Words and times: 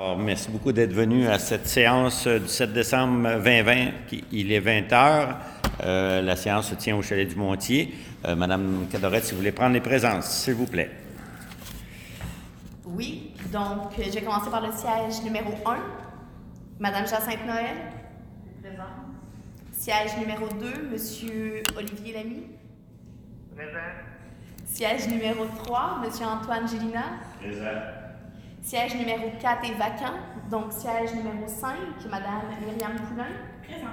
Alors, 0.00 0.16
merci 0.16 0.48
beaucoup 0.48 0.70
d'être 0.70 0.92
venu 0.92 1.26
à 1.26 1.40
cette 1.40 1.66
séance 1.66 2.28
du 2.28 2.46
7 2.46 2.72
décembre 2.72 3.40
2020. 3.42 3.90
qui- 4.06 4.22
Il 4.30 4.52
est 4.52 4.60
20 4.60 4.92
heures. 4.92 5.38
Euh, 5.82 6.22
la 6.22 6.36
séance 6.36 6.68
se 6.70 6.76
tient 6.76 6.94
au 6.94 7.02
Chalet 7.02 7.26
du 7.28 7.34
Montier. 7.34 7.92
Euh, 8.24 8.36
Madame 8.36 8.86
Cadorette, 8.92 9.24
si 9.24 9.32
vous 9.32 9.38
voulez 9.38 9.50
prendre 9.50 9.72
les 9.74 9.80
présences, 9.80 10.26
s'il 10.30 10.54
vous 10.54 10.66
plaît. 10.66 10.92
Oui, 12.84 13.32
donc 13.52 13.98
euh, 13.98 14.02
je 14.06 14.10
vais 14.12 14.22
commencer 14.22 14.50
par 14.50 14.64
le 14.64 14.70
siège 14.72 15.20
numéro 15.24 15.50
1. 15.66 15.78
Madame 16.78 17.04
Jacinthe 17.08 17.44
Noël. 17.44 17.76
Présent. 18.62 18.94
Siège 19.72 20.16
numéro 20.20 20.46
2, 20.60 20.90
Monsieur 20.92 21.60
Olivier 21.76 22.12
Lamy. 22.14 22.42
Présent. 23.52 23.90
Siège 24.64 25.08
numéro 25.08 25.44
3, 25.64 26.02
Monsieur 26.04 26.26
Antoine 26.26 26.68
Gélina. 26.68 27.02
Siège 28.68 28.96
numéro 28.96 29.32
4 29.40 29.64
est 29.64 29.78
vacant, 29.78 30.18
donc 30.50 30.70
siège 30.74 31.14
numéro 31.14 31.46
5, 31.46 31.70
Madame 32.10 32.42
Myriam 32.60 32.96
Poulain. 33.08 33.24
Présent. 33.66 33.86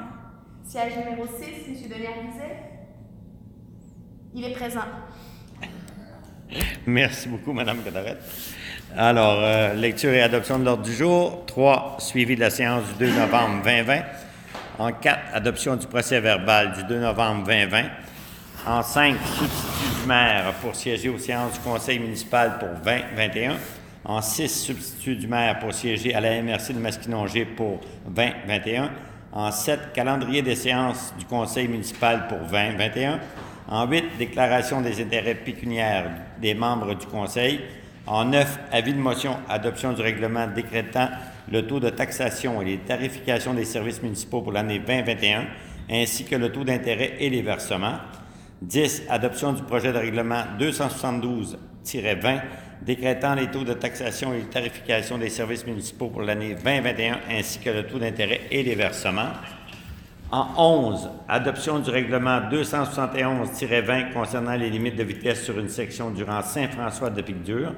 Siège 0.66 0.98
numéro 0.98 1.26
6, 1.26 1.70
Monsieur 1.72 1.88
Denis 1.88 2.08
Arizet. 2.08 2.58
Il 4.34 4.44
est 4.44 4.52
présent. 4.52 4.82
Merci 6.86 7.30
beaucoup, 7.30 7.54
Madame 7.54 7.82
Cadorette. 7.84 8.22
Alors, 8.98 9.40
euh, 9.40 9.74
lecture 9.76 10.12
et 10.12 10.22
adoption 10.22 10.60
de 10.60 10.66
l'ordre 10.66 10.84
du 10.84 10.94
jour. 10.94 11.46
3. 11.46 11.96
Suivi 12.00 12.36
de 12.36 12.42
la 12.42 12.50
séance 12.50 12.84
du 12.98 13.06
2 13.06 13.18
novembre 13.18 13.64
2020. 13.64 14.02
En 14.80 14.92
4. 14.92 15.20
Adoption 15.36 15.78
du 15.78 15.88
procès 15.88 16.20
verbal 16.20 16.74
du 16.74 16.84
2 16.84 17.00
novembre 17.00 17.46
2020. 17.46 17.84
En 18.68 18.84
5. 18.84 19.16
Substitut 19.26 20.02
du 20.02 20.08
maire 20.10 20.54
pour 20.62 20.76
siéger 20.76 21.08
aux 21.08 21.18
séances 21.18 21.54
du 21.54 21.60
conseil 21.60 21.98
municipal 21.98 22.60
pour 22.60 22.68
2021. 22.84 23.56
En 24.06 24.22
6. 24.22 24.48
Substitut 24.48 25.16
du 25.16 25.28
maire 25.28 25.60
pour 25.60 25.74
siéger 25.74 26.14
à 26.14 26.22
la 26.22 26.42
MRC 26.42 26.74
de 26.74 26.80
Masquinongé 26.80 27.46
pour 27.46 27.82
2021. 28.08 28.92
En 29.34 29.52
7. 29.52 29.94
Calendrier 29.94 30.44
des 30.44 30.56
séances 30.56 31.14
du 31.18 31.26
conseil 31.26 31.68
municipal 31.68 32.28
pour 32.28 32.38
2021. 32.38 33.20
En 33.68 33.88
8, 33.88 34.18
déclaration 34.20 34.82
des 34.82 35.02
intérêts 35.02 35.34
pécuniaires 35.34 36.12
des 36.40 36.54
membres 36.54 36.94
du 36.94 37.08
Conseil. 37.08 37.62
En 38.06 38.26
9, 38.26 38.60
avis 38.72 38.94
de 38.94 39.00
motion, 39.00 39.38
adoption 39.50 39.94
du 39.94 40.04
règlement 40.04 40.46
décrétant 40.48 41.10
le 41.52 41.66
taux 41.66 41.80
de 41.80 41.90
taxation 41.90 42.62
et 42.62 42.66
les 42.66 42.78
tarifications 42.78 43.56
des 43.56 43.66
services 43.66 44.04
municipaux 44.04 44.42
pour 44.42 44.52
l'année 44.52 44.78
2021, 44.78 45.46
ainsi 45.90 46.26
que 46.26 46.36
le 46.36 46.52
taux 46.52 46.64
d'intérêt 46.64 47.16
et 47.20 47.32
les 47.32 47.42
versements. 47.42 47.96
10, 48.62 49.04
adoption 49.10 49.54
du 49.54 49.64
projet 49.64 49.92
de 49.92 49.98
règlement 49.98 50.44
272-20, 50.60 52.42
décrétant 52.82 53.36
les 53.36 53.48
taux 53.48 53.64
de 53.64 53.74
taxation 53.74 54.34
et 54.34 54.38
les 54.38 54.44
tarifications 54.46 55.18
des 55.18 55.30
services 55.30 55.66
municipaux 55.66 56.08
pour 56.08 56.22
l'année 56.22 56.56
2021, 56.56 57.20
ainsi 57.32 57.60
que 57.60 57.70
le 57.70 57.88
taux 57.88 58.00
d'intérêt 58.00 58.42
et 58.52 58.64
les 58.64 58.76
versements. 58.76 59.32
En 60.32 60.48
11, 60.58 61.10
adoption 61.28 61.80
du 61.80 61.90
règlement 61.90 62.42
271-20 62.52 64.12
concernant 64.12 64.56
les 64.56 64.70
limites 64.70 64.96
de 64.96 65.04
vitesse 65.04 65.44
sur 65.44 65.60
une 65.60 65.70
section 65.70 66.10
durant 66.10 66.42
Saint-François 66.42 67.10
de 67.10 67.22
Picdure. 67.22 67.74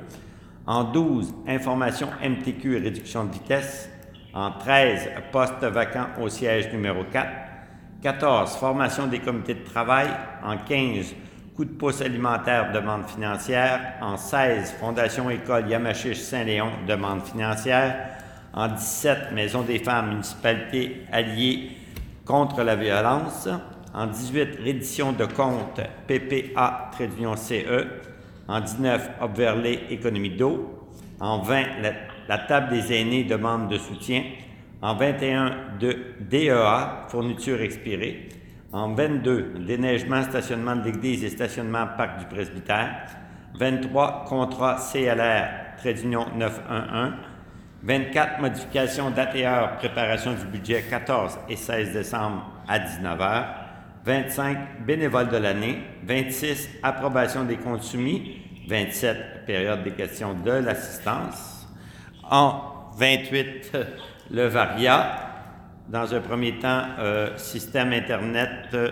En 0.66 0.86
12, 0.86 1.34
information 1.48 2.08
MTQ 2.24 2.78
et 2.78 2.80
réduction 2.80 3.26
de 3.26 3.34
vitesse. 3.34 3.90
En 4.34 4.52
13, 4.52 5.10
poste 5.32 5.64
vacant 5.64 6.08
au 6.22 6.30
siège 6.30 6.72
numéro 6.72 7.04
4. 7.12 7.28
14, 8.02 8.56
formation 8.58 9.08
des 9.08 9.20
comités 9.20 9.56
de 9.56 9.64
travail. 9.64 10.08
En 10.44 10.58
15, 10.58 11.16
coup 11.58 11.66
de 11.66 11.72
pouce 11.72 12.02
alimentaire, 12.02 12.72
demande 12.72 13.08
financière. 13.08 13.96
En 14.00 14.16
16, 14.16 14.76
Fondation 14.80 15.28
École 15.32 15.68
Yamachiche 15.68 16.20
Saint-Léon, 16.20 16.70
demande 16.88 17.24
financière. 17.24 17.96
En 18.54 18.68
17, 18.68 19.32
Maison 19.34 19.64
des 19.64 19.80
femmes, 19.80 20.10
municipalité 20.10 21.02
alliée 21.12 21.72
contre 22.26 22.62
la 22.62 22.76
violence. 22.76 23.50
En 23.92 24.06
18, 24.06 24.60
reddition 24.64 25.14
de 25.14 25.26
compte 25.26 25.82
PPA, 26.06 26.92
trait 26.92 27.08
d'union 27.08 27.36
CE. 27.36 27.88
En 28.48 28.60
19, 28.60 29.10
Obverlay, 29.22 29.80
économie 29.90 30.38
d'eau. 30.38 30.88
En 31.20 31.40
20, 31.40 31.82
la, 31.82 31.92
la 32.30 32.38
table 32.38 32.70
des 32.70 32.94
aînés, 32.94 33.24
demande 33.24 33.68
de 33.68 33.80
soutien. 33.80 34.22
En 34.84 34.94
21, 34.94 35.56
de 35.80 35.98
DEA, 36.20 37.08
fourniture 37.08 37.62
expirée. 37.62 38.30
En 38.74 38.94
22, 38.94 39.54
déneigement, 39.66 40.24
stationnement 40.24 40.76
de 40.76 40.84
l'église 40.84 41.24
et 41.24 41.30
stationnement 41.30 41.88
parc 41.96 42.20
du 42.20 42.26
presbytère. 42.26 43.06
23, 43.56 44.26
contrat 44.28 44.76
CLR, 44.76 45.78
trait 45.78 45.94
d'union 45.94 46.26
911. 46.36 47.14
24, 47.84 48.42
modification 48.42 49.12
date 49.12 49.36
et 49.36 49.48
heure, 49.48 49.78
préparation 49.78 50.34
du 50.34 50.46
budget 50.46 50.84
14 50.90 51.38
et 51.48 51.56
16 51.56 51.94
décembre 51.94 52.46
à 52.68 52.80
19h. 52.80 53.46
25, 54.06 54.86
bénévole 54.86 55.30
de 55.30 55.38
l'année. 55.38 55.80
26, 56.04 56.70
approbation 56.84 57.46
des 57.46 57.58
comptes 57.58 57.84
soumis. 57.84 58.42
27, 58.68 59.46
période 59.46 59.84
des 59.84 59.92
questions 59.92 60.34
de 60.34 60.52
l'assistance. 60.52 61.68
En 62.30 62.92
28, 62.98 63.78
le 64.32 64.48
VARIA. 64.48 65.28
Dans 65.88 66.14
un 66.14 66.20
premier 66.20 66.60
temps, 66.60 66.84
euh, 67.00 67.38
système 67.38 67.94
Internet 67.94 68.68
euh, 68.74 68.92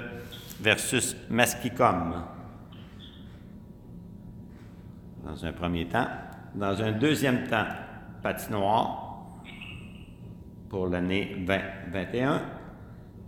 versus 0.62 1.14
Masquicom. 1.30 2.24
Dans 5.26 5.46
un 5.46 5.52
premier 5.52 5.88
temps. 5.88 6.08
Dans 6.54 6.82
un 6.82 6.94
deuxième 6.94 7.48
temps, 7.48 7.66
patinoire 8.24 9.26
pour 10.70 10.88
l'année 10.88 11.36
2021. 11.46 12.42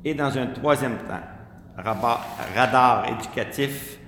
Et 0.05 0.13
dans 0.13 0.37
un 0.37 0.47
troisième 0.47 0.99
temps, 0.99 1.83
radar 2.55 3.09
éducatif, 3.09 3.99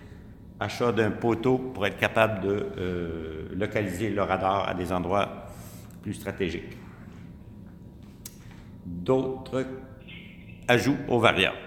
achat 0.58 0.94
d'un 0.94 1.12
poteau 1.12 1.58
pour 1.58 1.86
être 1.86 1.97
capable 1.97 2.40
de 2.41 2.68
euh, 2.78 3.50
localiser 3.56 4.09
le 4.09 4.22
radar 4.22 4.70
à 4.70 4.74
des 4.74 4.94
endroits 4.94 5.47
plus 6.02 6.14
stratégiques. 6.14 6.78
D'autres 8.85 9.66
ajouts 10.67 10.97
aux 11.07 11.19
variables. 11.19 11.57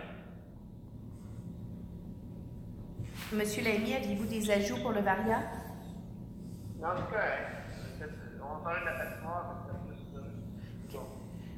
Monsieur 3.32 3.64
Lamy, 3.64 3.94
aviez-vous 3.94 4.26
des 4.26 4.50
ajouts 4.50 4.80
pour 4.82 4.92
le 4.92 5.00
VARIA? 5.00 5.38
Non, 6.80 6.88
c'est 6.96 7.14
correct. 7.14 8.12
On 8.42 8.56
va 8.56 8.60
parler 8.62 8.80
de 8.80 8.86
la 8.86 8.92
patinoire. 8.92 9.58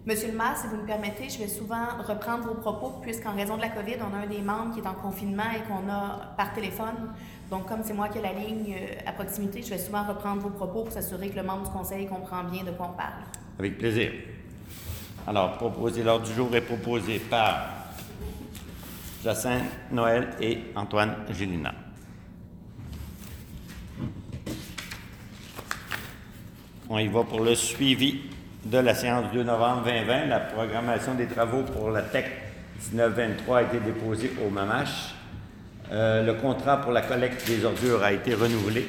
Monsieur 0.07 0.31
le 0.31 0.37
maire, 0.37 0.55
si 0.55 0.67
vous 0.67 0.77
me 0.77 0.87
permettez, 0.87 1.31
je 1.31 1.39
vais 1.39 1.49
souvent 1.49 1.87
reprendre 2.07 2.45
vos 2.45 2.57
propos, 2.57 3.01
puisqu'en 3.01 3.35
raison 3.35 3.57
de 3.57 3.63
la 3.63 3.71
COVID, 3.71 3.97
on 4.03 4.15
a 4.15 4.19
un 4.19 4.27
des 4.27 4.43
membres 4.43 4.75
qui 4.75 4.81
est 4.81 4.87
en 4.87 4.93
confinement 4.93 5.51
et 5.57 5.67
qu'on 5.67 5.91
a 5.91 6.35
par 6.37 6.53
téléphone. 6.53 7.15
Donc, 7.49 7.67
comme 7.67 7.83
c'est 7.83 7.95
moi 7.95 8.09
qui 8.09 8.19
ai 8.19 8.21
la 8.21 8.35
ligne 8.35 8.75
euh, 8.79 9.09
à 9.09 9.13
proximité, 9.13 9.63
je 9.63 9.71
vais 9.71 9.79
souvent 9.79 10.05
reprendre 10.05 10.43
vos 10.43 10.51
propos 10.51 10.83
pour 10.83 10.93
s'assurer 10.93 11.31
que 11.31 11.37
le 11.37 11.43
membre 11.43 11.65
du 11.65 11.71
conseil 11.71 12.07
comprend 12.07 12.45
bien 12.45 12.65
de 12.65 12.73
quoi 12.73 12.91
on 12.93 12.97
parle. 12.99 13.25
Avec 13.59 13.79
plaisir. 13.79 14.13
Alors, 15.27 15.53
proposer 15.53 16.03
l'ordre 16.03 16.27
du 16.27 16.35
jour 16.35 16.55
est 16.55 16.61
proposé 16.61 17.19
par 17.19 17.69
Jacinthe 19.23 19.63
Noël 19.91 20.29
et 20.39 20.59
Antoine 20.77 21.15
Gélina. 21.31 21.73
On 26.91 26.99
y 26.99 27.09
va 27.09 27.23
pour 27.25 27.41
le 27.41 27.55
suivi 27.55 28.21
de 28.67 28.77
la 28.77 28.95
séance 28.95 29.31
du 29.31 29.39
2 29.39 29.45
novembre 29.45 29.85
2020. 29.85 30.27
La 30.27 30.41
programmation 30.41 31.15
des 31.15 31.27
travaux 31.27 31.63
pour 31.63 31.91
la 31.91 32.03
TEC 32.03 32.27
1923 32.93 33.59
a 33.59 33.63
été 33.63 33.81
déposée 33.81 34.31
au 34.47 34.51
MAMACH. 34.51 35.15
Euh, 35.91 36.23
le 36.23 36.35
contrat 36.35 36.83
pour 36.83 36.93
la 36.93 37.01
collecte 37.01 37.47
des 37.47 37.65
ordures 37.65 38.03
a 38.03 38.13
été 38.13 38.35
renouvelé. 38.35 38.87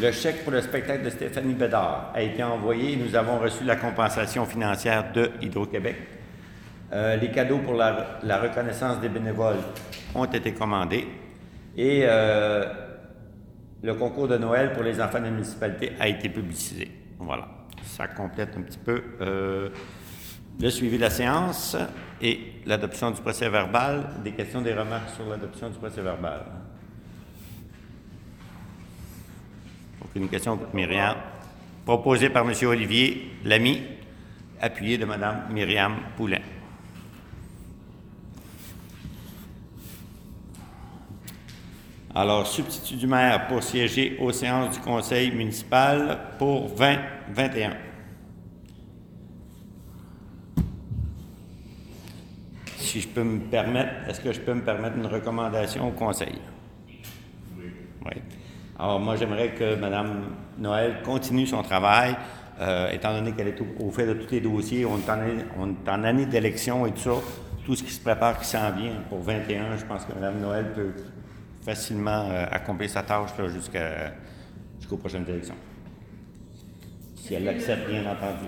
Le 0.00 0.12
chèque 0.12 0.44
pour 0.44 0.52
le 0.52 0.60
spectacle 0.60 1.04
de 1.04 1.10
Stéphanie 1.10 1.54
Bédard 1.54 2.12
a 2.14 2.22
été 2.22 2.44
envoyé 2.44 2.94
nous 2.94 3.16
avons 3.16 3.40
reçu 3.40 3.64
la 3.64 3.74
compensation 3.74 4.44
financière 4.44 5.12
de 5.12 5.32
Hydro-Québec. 5.40 5.96
Euh, 6.92 7.16
les 7.16 7.32
cadeaux 7.32 7.58
pour 7.58 7.74
la, 7.74 8.20
la 8.22 8.38
reconnaissance 8.38 9.00
des 9.00 9.08
bénévoles 9.08 9.56
ont 10.14 10.24
été 10.24 10.52
commandés. 10.54 11.08
Et 11.76 12.02
euh, 12.04 12.64
le 13.82 13.94
concours 13.94 14.28
de 14.28 14.38
Noël 14.38 14.72
pour 14.72 14.84
les 14.84 15.00
enfants 15.00 15.18
de 15.18 15.24
la 15.24 15.30
municipalité 15.30 15.92
a 15.98 16.06
été 16.06 16.28
publicisé. 16.28 16.88
Voilà. 17.18 17.48
Ça 17.82 18.06
complète 18.06 18.50
un 18.56 18.62
petit 18.62 18.78
peu 18.78 19.02
euh, 19.20 19.70
le 20.60 20.70
suivi 20.70 20.96
de 20.96 21.02
la 21.02 21.10
séance 21.10 21.76
et 22.22 22.52
l'adoption 22.66 23.10
du 23.10 23.20
procès 23.20 23.48
verbal. 23.48 24.10
Des 24.22 24.32
questions, 24.32 24.60
des 24.60 24.74
remarques 24.74 25.10
sur 25.16 25.28
l'adoption 25.28 25.70
du 25.70 25.78
procès 25.78 26.02
verbal. 26.02 26.42
Aucune 30.04 30.28
question, 30.28 30.56
pour 30.56 30.74
Myriam. 30.74 31.16
Proposé 31.84 32.30
par 32.30 32.48
M. 32.48 32.54
Olivier 32.66 33.30
Lamy, 33.44 33.82
appuyé 34.60 34.98
de 34.98 35.04
Mme 35.04 35.48
Myriam 35.50 35.96
Poulin. 36.16 36.40
Alors, 42.14 42.46
substitut 42.46 42.96
du 42.96 43.06
maire 43.06 43.46
pour 43.46 43.62
siéger 43.62 44.16
aux 44.18 44.32
séances 44.32 44.74
du 44.74 44.80
conseil 44.80 45.30
municipal 45.30 46.18
pour 46.38 46.68
2021. 46.70 47.76
Si 52.76 53.02
je 53.02 53.08
peux 53.08 53.22
me 53.22 53.40
permettre, 53.40 54.08
est-ce 54.08 54.20
que 54.20 54.32
je 54.32 54.40
peux 54.40 54.54
me 54.54 54.62
permettre 54.62 54.96
une 54.96 55.06
recommandation 55.06 55.88
au 55.88 55.92
conseil? 55.92 56.40
Oui. 57.56 57.70
Oui. 58.04 58.37
Alors, 58.78 59.00
moi, 59.00 59.16
j'aimerais 59.16 59.50
que 59.54 59.74
Mme 59.74 60.36
Noël 60.58 61.02
continue 61.02 61.46
son 61.46 61.62
travail, 61.62 62.16
euh, 62.60 62.90
étant 62.90 63.12
donné 63.12 63.32
qu'elle 63.32 63.48
est 63.48 63.60
au, 63.80 63.90
fait 63.90 64.06
de 64.06 64.12
tous 64.12 64.30
les 64.30 64.40
dossiers. 64.40 64.86
On 64.86 64.98
est 64.98 65.10
en, 65.10 65.18
on 65.58 65.68
est 65.70 65.90
en 65.90 66.04
année 66.04 66.26
d'élection 66.26 66.86
et 66.86 66.92
tout 66.92 67.00
ça. 67.00 67.14
Tout 67.64 67.74
ce 67.74 67.82
qui 67.82 67.90
se 67.90 68.00
prépare, 68.00 68.38
qui 68.38 68.46
s'en 68.46 68.70
vient 68.70 68.92
pour 69.08 69.20
21, 69.20 69.76
je 69.76 69.84
pense 69.84 70.04
que 70.04 70.12
Mme 70.14 70.40
Noël 70.40 70.72
peut 70.74 70.92
facilement 71.64 72.28
euh, 72.30 72.46
accomplir 72.50 72.88
sa 72.88 73.02
tâche 73.02 73.30
jusqu'aux 74.78 74.96
prochaines 74.96 75.28
élections. 75.28 75.56
Si 77.16 77.34
elle 77.34 77.44
l'accepte, 77.44 77.90
bien 77.90 78.02
entendu. 78.02 78.46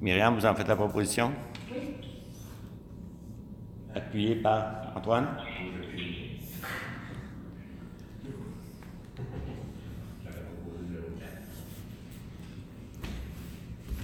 Myriam, 0.00 0.34
vous 0.34 0.46
en 0.46 0.54
faites 0.54 0.66
la 0.66 0.76
proposition? 0.76 1.30
Oui. 1.70 1.94
Appuyé 3.94 4.36
par 4.36 4.92
Antoine? 4.96 5.28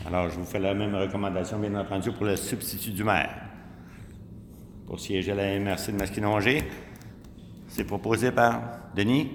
Alors, 0.09 0.31
je 0.31 0.37
vous 0.37 0.45
fais 0.47 0.59
la 0.59 0.73
même 0.73 0.95
recommandation, 0.95 1.59
bien 1.59 1.75
entendu, 1.75 2.11
pour 2.13 2.25
le 2.25 2.35
substitut 2.35 2.93
du 2.93 3.05
maire. 3.05 3.43
Pour 4.87 4.99
siéger 4.99 5.33
à 5.33 5.35
la 5.35 5.59
MRC 5.61 5.93
de 5.93 5.99
Masquinongé, 5.99 6.65
c'est 7.69 7.85
proposé 7.85 8.33
par 8.33 8.59
Denis. 8.97 9.31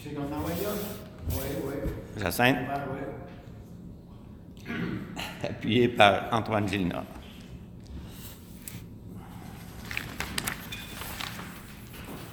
C'est 0.00 0.16
Oui, 0.16 1.40
oui. 1.64 1.74
Jacinthe. 2.18 2.58
Oui. 4.68 4.74
Appuyé 5.42 5.88
par 5.88 6.28
Antoine 6.30 6.68
Gilna. 6.68 7.02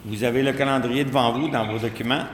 Vous 0.06 0.24
avez 0.24 0.44
le 0.44 0.54
calendrier 0.54 1.06
devant 1.06 1.34
vous 1.34 1.48
dans 1.48 1.66
vos 1.66 1.80
documents. 1.80 2.26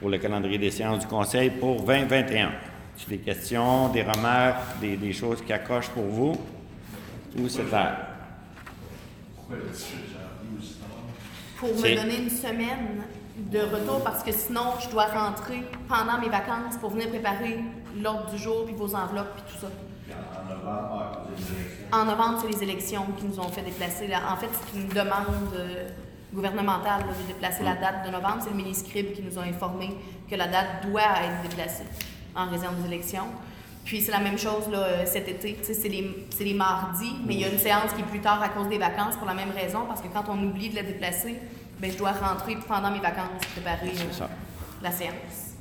Pour 0.00 0.08
le 0.08 0.18
calendrier 0.18 0.58
des 0.58 0.70
séances 0.70 1.00
du 1.00 1.06
Conseil 1.06 1.50
pour 1.50 1.82
2021. 1.82 2.52
J'ai 2.96 3.16
des 3.16 3.18
questions, 3.18 3.88
des 3.88 4.02
remarques, 4.02 4.80
des, 4.80 5.12
choses 5.12 5.42
qui 5.42 5.52
accrochent 5.52 5.90
pour 5.90 6.04
vous? 6.04 6.36
Ou 7.38 7.48
c'est 7.48 7.64
clair? 7.64 8.06
Pour 11.58 11.74
me 11.74 11.96
donner 11.96 12.18
une 12.18 12.30
semaine 12.30 13.04
de 13.36 13.60
retour 13.60 14.02
parce 14.02 14.22
que 14.22 14.32
sinon, 14.32 14.74
je 14.80 14.90
dois 14.90 15.06
rentrer 15.06 15.62
pendant 15.88 16.18
mes 16.20 16.28
vacances 16.28 16.76
pour 16.80 16.90
venir 16.90 17.08
préparer 17.08 17.58
l'ordre 18.00 18.30
du 18.30 18.38
jour, 18.38 18.64
puis 18.66 18.74
vos 18.74 18.94
enveloppes, 18.94 19.34
puis 19.36 19.54
tout 19.54 19.66
ça. 19.66 19.68
En 21.92 22.04
novembre, 22.04 22.40
c'est 22.42 22.48
les 22.48 22.62
élections 22.62 23.06
qui 23.16 23.26
nous 23.26 23.38
ont 23.38 23.48
fait 23.48 23.62
déplacer. 23.62 24.08
En 24.14 24.36
fait, 24.36 24.48
c'est 24.52 24.78
une 24.78 24.88
demande 24.88 25.54
gouvernementale 26.38 27.02
de 27.02 27.26
déplacer 27.26 27.64
la 27.64 27.74
date 27.74 28.06
de 28.06 28.10
novembre. 28.10 28.38
C'est 28.42 28.50
le 28.50 28.56
ministre 28.56 28.88
qui 28.92 29.22
nous 29.22 29.38
a 29.38 29.42
informé 29.42 29.90
que 30.30 30.36
la 30.36 30.46
date 30.46 30.86
doit 30.86 31.02
être 31.02 31.42
déplacée 31.42 31.84
en 32.34 32.48
raison 32.48 32.68
des 32.80 32.86
élections. 32.86 33.26
Puis 33.84 34.02
c'est 34.02 34.12
la 34.12 34.20
même 34.20 34.38
chose 34.38 34.68
là, 34.70 35.04
cet 35.06 35.28
été. 35.28 35.58
C'est 35.62 35.88
les, 35.88 36.28
les, 36.38 36.54
mardis, 36.54 37.16
mais 37.26 37.34
il 37.34 37.40
y 37.40 37.44
a 37.44 37.48
une 37.48 37.58
séance 37.58 37.92
qui 37.94 38.02
est 38.02 38.04
plus 38.04 38.20
tard 38.20 38.40
à 38.42 38.50
cause 38.50 38.68
des 38.68 38.78
vacances 38.78 39.16
pour 39.16 39.26
la 39.26 39.34
même 39.34 39.50
raison, 39.50 39.86
parce 39.88 40.00
que 40.00 40.08
quand 40.08 40.24
on 40.28 40.40
oublie 40.44 40.68
de 40.68 40.76
la 40.76 40.82
déplacer, 40.82 41.36
bien, 41.80 41.90
je 41.90 41.96
dois 41.96 42.12
rentrer 42.12 42.56
pendant 42.68 42.90
mes 42.90 43.00
vacances 43.00 43.46
préparer 43.54 43.88
euh, 43.88 44.26
la 44.82 44.92
séance. 44.92 45.56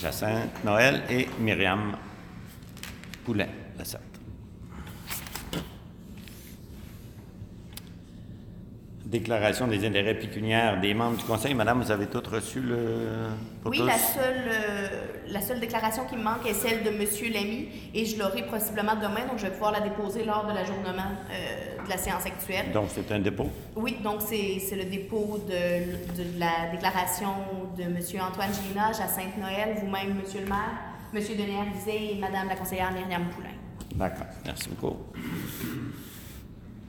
Jacinthe 0.00 0.64
Noël 0.64 1.02
et 1.10 1.28
Myriam 1.40 1.96
Poulet, 3.24 3.48
la 3.76 3.84
déclaration 9.18 9.68
des 9.68 9.86
intérêts 9.86 10.14
pécuniaires 10.14 10.80
des 10.80 10.92
membres 10.92 11.16
du 11.16 11.24
Conseil. 11.24 11.54
Madame, 11.54 11.80
vous 11.80 11.90
avez 11.92 12.06
toutes 12.06 12.26
reçu 12.26 12.60
le... 12.60 12.78
oui, 13.64 13.78
La, 13.78 13.96
seule, 13.96 14.44
euh, 14.48 14.88
la 15.28 15.40
seule 15.40 15.60
déclaration 15.60 16.04
qui 16.04 16.16
me 16.16 16.22
manque 16.22 16.44
est 16.46 16.54
celle 16.54 16.82
de 16.82 16.88
M. 16.88 17.04
Lamy 17.32 17.68
et 17.94 18.04
je 18.04 18.18
l'aurai 18.18 18.42
possiblement 18.42 18.96
demain, 18.96 19.24
donc 19.28 19.38
je 19.38 19.44
vais 19.46 19.52
pouvoir 19.52 19.72
la 19.72 19.80
déposer 19.80 20.24
lors 20.24 20.44
de 20.46 20.52
l'ajournement 20.52 21.12
euh, 21.30 21.84
de 21.84 21.88
la 21.88 21.96
séance 21.96 22.26
actuelle. 22.26 22.72
Donc, 22.72 22.88
c'est 22.92 23.10
un 23.12 23.20
dépôt? 23.20 23.48
Oui, 23.76 23.98
donc 24.02 24.20
c'est 24.20 24.76
le 24.76 24.84
dépôt 24.84 25.38
de, 25.46 26.20
de, 26.20 26.38
la 26.38 26.70
déclaration 26.72 27.34
de 27.78 27.82
M. 27.82 27.98
Antoine 28.20 28.52
Gélina, 28.52 28.88
à 28.88 28.94
Sainte-Noël, 28.94 29.76
vous-même, 29.80 30.10
M. 30.10 30.22
le 30.40 30.48
maire, 30.48 30.74
M. 31.14 31.20
Denis 31.20 31.86
et 31.86 32.18
Mme 32.18 32.48
la 32.48 32.56
conseillère 32.56 32.90
Myriam 32.92 33.26
Poulain. 33.30 33.54
D'accord, 33.94 34.26
merci 34.44 34.68
beaucoup. 34.70 34.96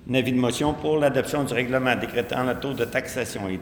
Un 0.07 0.13
avis 0.13 0.33
de 0.33 0.37
motion 0.37 0.75
pour 0.75 0.99
l'adoption 0.99 1.43
du 1.43 1.53
règlement 1.53 1.95
décrétant 1.95 2.43
le 2.43 2.59
taux 2.59 2.73
de 2.73 2.85
taxation 2.85 3.49
et 3.49 3.59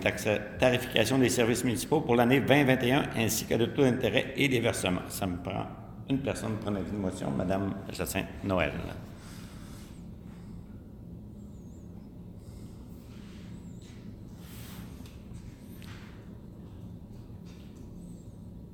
tarification 0.59 1.17
des 1.17 1.29
services 1.29 1.63
municipaux 1.63 2.01
pour 2.01 2.17
l'année 2.17 2.41
2021 2.41 3.03
ainsi 3.15 3.45
que 3.45 3.53
le 3.53 3.71
taux 3.71 3.83
d'intérêt 3.83 4.33
et 4.35 4.49
des 4.49 4.59
versements. 4.59 5.07
Ça 5.07 5.25
me 5.25 5.37
prend 5.37 5.65
une 6.09 6.19
personne 6.19 6.57
pour 6.57 6.69
un 6.69 6.75
avis 6.75 6.91
de 6.91 6.97
motion, 6.97 7.31
Mme 7.31 7.73
Jacinthe 7.93 8.25
Noël. 8.43 8.73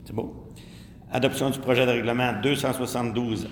C'est 0.05 0.15
beau? 0.15 0.47
Adoption 1.11 1.51
du 1.51 1.59
projet 1.59 1.85
de 1.85 1.91
règlement 1.91 2.33
272-20 2.41 3.45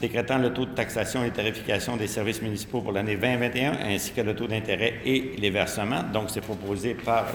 décrétant 0.00 0.38
le 0.38 0.52
taux 0.52 0.66
de 0.66 0.74
taxation 0.74 1.24
et 1.24 1.30
tarification 1.30 1.96
des 1.96 2.06
services 2.06 2.40
municipaux 2.40 2.80
pour 2.80 2.92
l'année 2.92 3.16
2021, 3.16 3.78
ainsi 3.84 4.12
que 4.12 4.20
le 4.20 4.34
taux 4.34 4.46
d'intérêt 4.46 5.00
et 5.04 5.34
les 5.38 5.50
versements. 5.50 6.02
Donc, 6.02 6.30
c'est 6.30 6.40
proposé 6.40 6.94
par 6.94 7.26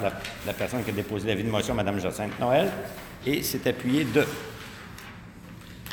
la, 0.46 0.54
personne 0.54 0.84
qui 0.84 0.90
a 0.90 0.94
déposé 0.94 1.28
l'avis 1.28 1.44
de 1.44 1.50
motion, 1.50 1.74
Mme 1.76 2.00
Jacinthe 2.00 2.40
Noël, 2.40 2.72
et 3.26 3.44
c'est 3.44 3.66
appuyé 3.68 4.06
de 4.06 4.26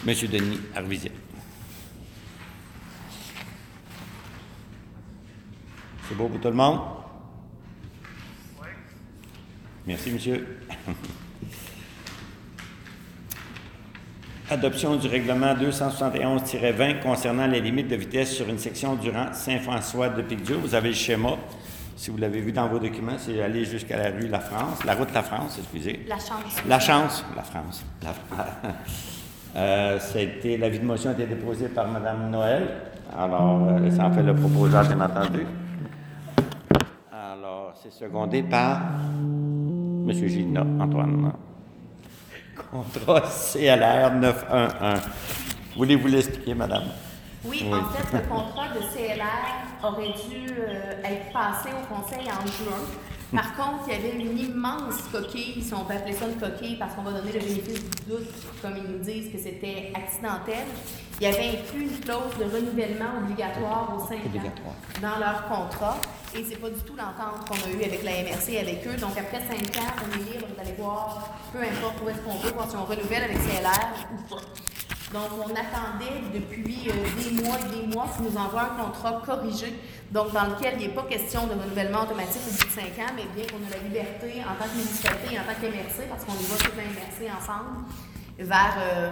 M. 0.07 0.15
Denis 0.31 0.61
Arvisier. 0.75 1.13
C'est 6.09 6.17
beau 6.17 6.29
pour 6.29 6.41
tout 6.41 6.49
le 6.49 6.55
monde? 6.55 6.81
Oui. 8.61 8.69
Merci, 9.87 10.11
monsieur. 10.11 10.59
Adoption 14.51 14.97
du 14.97 15.07
règlement 15.07 15.55
271-20 15.55 17.01
concernant 17.01 17.47
les 17.47 17.61
limites 17.61 17.87
de 17.87 17.95
vitesse 17.95 18.35
sur 18.35 18.49
une 18.49 18.59
section 18.59 18.97
durant 18.97 19.33
Saint-François 19.33 20.09
de 20.09 20.23
Picdieu. 20.23 20.57
Vous 20.57 20.75
avez 20.75 20.89
le 20.89 20.95
schéma. 20.95 21.37
Si 21.97 22.11
vous 22.11 22.17
l'avez 22.17 22.41
vu 22.41 22.51
dans 22.51 22.67
vos 22.67 22.81
documents, 22.81 23.17
c'est 23.17 23.41
aller 23.41 23.65
jusqu'à 23.65 23.97
la 23.97 24.11
rue 24.11 24.27
La 24.27 24.41
France, 24.41 24.85
la 24.85 24.95
route 24.97 25.15
La 25.15 25.23
France, 25.23 25.57
excusez. 25.61 26.01
La 26.09 26.17
Chance. 26.17 26.63
La 26.67 26.81
Chance, 26.81 27.25
la 27.37 27.43
France. 27.45 27.85
La... 28.03 28.11
euh, 29.57 29.99
l'avis 30.59 30.81
de 30.81 30.85
motion 30.85 31.11
a 31.11 31.13
été 31.13 31.27
déposé 31.27 31.69
par 31.69 31.87
Mme 31.87 32.31
Noël. 32.33 32.69
Alors, 33.17 33.69
euh, 33.69 33.91
ça 33.93 34.07
en 34.07 34.13
fait 34.13 34.25
le 34.25 34.35
proposeur, 34.35 34.85
bien 34.85 35.01
entendu. 35.01 35.47
Alors, 37.13 37.73
c'est 37.81 37.93
secondé 37.93 38.43
par 38.43 38.81
M. 39.23 40.11
Gilna, 40.13 40.67
Antoine. 40.81 41.33
Contrat 42.71 43.23
CLR 43.23 44.13
911. 44.15 45.01
Voulez-vous 45.77 46.09
l'expliquer, 46.09 46.55
madame? 46.55 46.85
Oui, 47.45 47.71
en 47.73 47.85
fait, 47.91 48.17
le 48.19 48.23
contrat 48.29 48.69
de 48.69 48.81
CLR 48.81 49.83
aurait 49.83 50.13
dû 50.29 50.51
euh, 50.51 51.03
être 51.03 51.33
passé 51.33 51.71
au 51.71 51.95
conseil 51.95 52.29
en 52.29 52.47
juin. 52.47 52.77
Par 53.33 53.55
contre, 53.55 53.85
il 53.87 53.93
y 53.93 53.97
avait 53.97 54.11
une 54.11 54.39
immense 54.39 55.03
coquille, 55.13 55.63
si 55.63 55.73
on 55.73 55.85
peut 55.85 55.95
appeler 55.95 56.15
ça 56.15 56.27
une 56.27 56.41
coquille, 56.41 56.77
parce 56.77 56.95
qu'on 56.95 57.03
va 57.03 57.13
donner 57.13 57.33
le 57.33 57.39
bénéfice 57.39 57.85
du 57.85 58.11
doute, 58.11 58.29
comme 58.61 58.77
ils 58.77 58.91
nous 58.91 58.99
disent 58.99 59.31
que 59.33 59.39
c'était 59.39 59.93
accidentel. 59.95 60.67
Il 61.21 61.25
y 61.25 61.27
avait 61.27 61.59
inclus 61.59 61.83
une 61.83 62.01
clause 62.01 62.37
de 62.39 62.45
renouvellement 62.45 63.19
obligatoire 63.23 63.95
aux 63.95 64.07
5 64.09 64.17
ans 64.17 64.75
dans 65.01 65.19
leur 65.19 65.45
contrat. 65.49 65.97
Et 66.35 66.45
c'est 66.45 66.57
pas 66.57 66.71
du 66.71 66.81
tout 66.81 66.95
l'entente 66.97 67.47
qu'on 67.47 67.55
a 67.55 67.73
eue 67.73 67.85
avec 67.85 68.03
la 68.03 68.23
MRC 68.23 68.59
avec 68.59 68.87
eux. 68.87 68.97
Donc 68.97 69.19
après 69.19 69.41
5 69.41 69.83
ans, 69.83 69.93
on 70.03 70.19
est 70.19 70.33
libre 70.33 70.47
d'aller 70.57 70.75
voir, 70.79 71.29
peu 71.53 71.59
importe 71.59 72.03
où 72.05 72.09
est-ce 72.09 72.19
qu'on 72.19 72.39
veut, 72.39 72.53
voir 72.53 72.71
si 72.71 72.77
on 72.77 72.85
renouvelle 72.85 73.25
avec 73.25 73.37
CLR 73.37 74.09
ou 74.15 74.35
pas. 74.35 74.43
Donc, 75.13 75.29
on 75.39 75.51
attendait 75.51 76.23
depuis 76.33 76.89
euh, 76.89 76.93
des 77.21 77.43
mois 77.43 77.57
et 77.59 77.81
des 77.81 77.87
mois 77.93 78.07
qu'ils 78.15 78.27
nous 78.27 78.37
envoient 78.37 78.71
un 78.71 78.85
contrat 78.85 79.21
corrigé, 79.27 79.75
donc 80.13 80.33
dans 80.33 80.45
lequel 80.45 80.75
il 80.79 80.87
n'est 80.87 80.95
pas 80.95 81.03
question 81.03 81.49
de 81.49 81.53
renouvellement 81.53 82.03
automatique 82.03 82.43
au 82.47 82.53
bout 82.53 82.67
de 82.67 82.71
cinq 82.71 82.97
ans, 83.03 83.13
mais 83.17 83.25
bien 83.35 83.45
qu'on 83.47 83.59
a 83.67 83.71
la 83.71 83.83
liberté 83.83 84.41
en 84.45 84.55
tant 84.55 84.71
que 84.71 84.77
municipalité 84.77 85.35
et 85.35 85.39
en 85.41 85.43
tant 85.43 85.61
qu'MRC, 85.61 86.09
parce 86.09 86.25
qu'on 86.25 86.35
y 86.35 86.47
va 86.47 86.57
la 86.77 86.85
MRC 86.85 87.37
ensemble, 87.37 87.87
vers, 88.39 88.77
euh, 88.79 89.11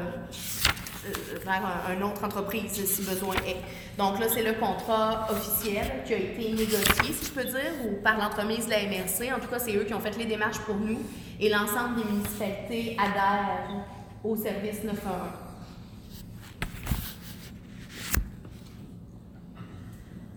euh, 1.07 1.39
vers 1.45 1.63
un, 1.89 1.95
une 1.95 2.05
autre 2.05 2.23
entreprise 2.23 2.73
si 2.73 3.03
besoin 3.03 3.35
est. 3.45 3.57
Donc 3.99 4.21
là, 4.21 4.27
c'est 4.33 4.45
le 4.45 4.53
contrat 4.53 5.27
officiel 5.33 6.05
qui 6.07 6.15
a 6.15 6.17
été 6.17 6.53
négocié, 6.53 7.13
si 7.13 7.27
je 7.27 7.31
peux 7.33 7.45
dire, 7.45 7.73
ou 7.85 8.01
par 8.05 8.17
l'entremise 8.19 8.67
de 8.67 8.71
la 8.71 8.85
MRC. 8.85 9.35
En 9.37 9.41
tout 9.41 9.49
cas, 9.49 9.59
c'est 9.59 9.75
eux 9.75 9.83
qui 9.83 9.95
ont 9.95 10.01
fait 10.01 10.17
les 10.17 10.27
démarches 10.27 10.61
pour 10.61 10.77
nous 10.77 11.01
et 11.41 11.49
l'ensemble 11.49 11.97
des 11.97 12.05
municipalités 12.05 12.97
adhèrent 13.01 13.83
au 14.23 14.37
service 14.37 14.85
911. 14.85 15.48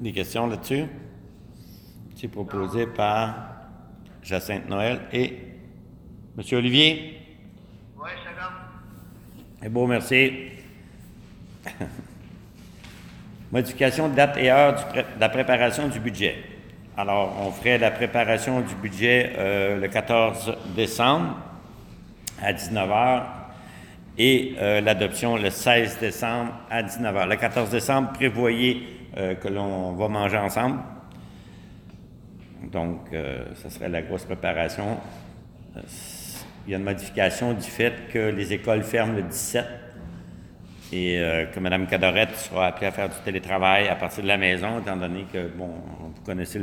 Des 0.01 0.11
questions 0.11 0.47
là-dessus? 0.47 0.85
C'est 2.15 2.27
proposé 2.27 2.87
par 2.87 3.35
Jacinthe 4.23 4.67
Noël 4.67 5.01
et 5.13 5.37
M. 6.37 6.43
Olivier. 6.53 7.19
Oui, 7.97 8.09
je 8.15 8.19
suis 8.21 8.29
d'accord. 8.29 8.51
C'est 9.61 9.69
beau, 9.69 9.85
merci. 9.87 10.31
Modification 13.51 14.09
de 14.09 14.15
date 14.15 14.37
et 14.37 14.49
heure 14.49 14.75
du 14.75 14.83
pré- 14.85 15.05
de 15.15 15.19
la 15.19 15.29
préparation 15.29 15.87
du 15.87 15.99
budget. 15.99 16.35
Alors, 16.97 17.35
on 17.45 17.51
ferait 17.51 17.77
la 17.77 17.91
préparation 17.91 18.61
du 18.61 18.73
budget 18.75 19.33
euh, 19.37 19.79
le 19.79 19.87
14 19.87 20.55
décembre 20.75 21.37
à 22.41 22.53
19h 22.53 23.23
et 24.17 24.55
euh, 24.59 24.81
l'adoption 24.81 25.37
le 25.37 25.49
16 25.49 25.99
décembre 25.99 26.53
à 26.69 26.81
19h. 26.83 27.29
Le 27.29 27.35
14 27.35 27.69
décembre, 27.69 28.11
prévoyez 28.13 28.83
euh, 29.17 29.35
que 29.35 29.47
l'on 29.47 29.93
va 29.93 30.07
manger 30.07 30.37
ensemble. 30.37 30.79
Donc, 32.71 33.07
euh, 33.13 33.45
ce 33.55 33.69
serait 33.69 33.89
la 33.89 34.01
grosse 34.01 34.25
préparation. 34.25 34.97
Euh, 35.75 35.81
Il 36.67 36.71
y 36.71 36.75
a 36.75 36.77
une 36.77 36.83
modification 36.83 37.53
du 37.53 37.61
fait 37.67 37.93
que 38.13 38.29
les 38.29 38.53
écoles 38.53 38.83
ferment 38.83 39.13
le 39.13 39.23
17 39.23 39.65
et 40.93 41.19
euh, 41.19 41.45
que 41.45 41.59
Mme 41.59 41.87
Cadorette 41.87 42.35
sera 42.35 42.67
appelée 42.67 42.87
à 42.87 42.91
faire 42.91 43.09
du 43.09 43.15
télétravail 43.23 43.87
à 43.87 43.95
partir 43.95 44.23
de 44.23 44.27
la 44.27 44.37
maison, 44.37 44.79
étant 44.79 44.97
donné 44.97 45.25
que, 45.31 45.47
bon, 45.47 45.67
vous 45.67 46.21
connaissez 46.25 46.59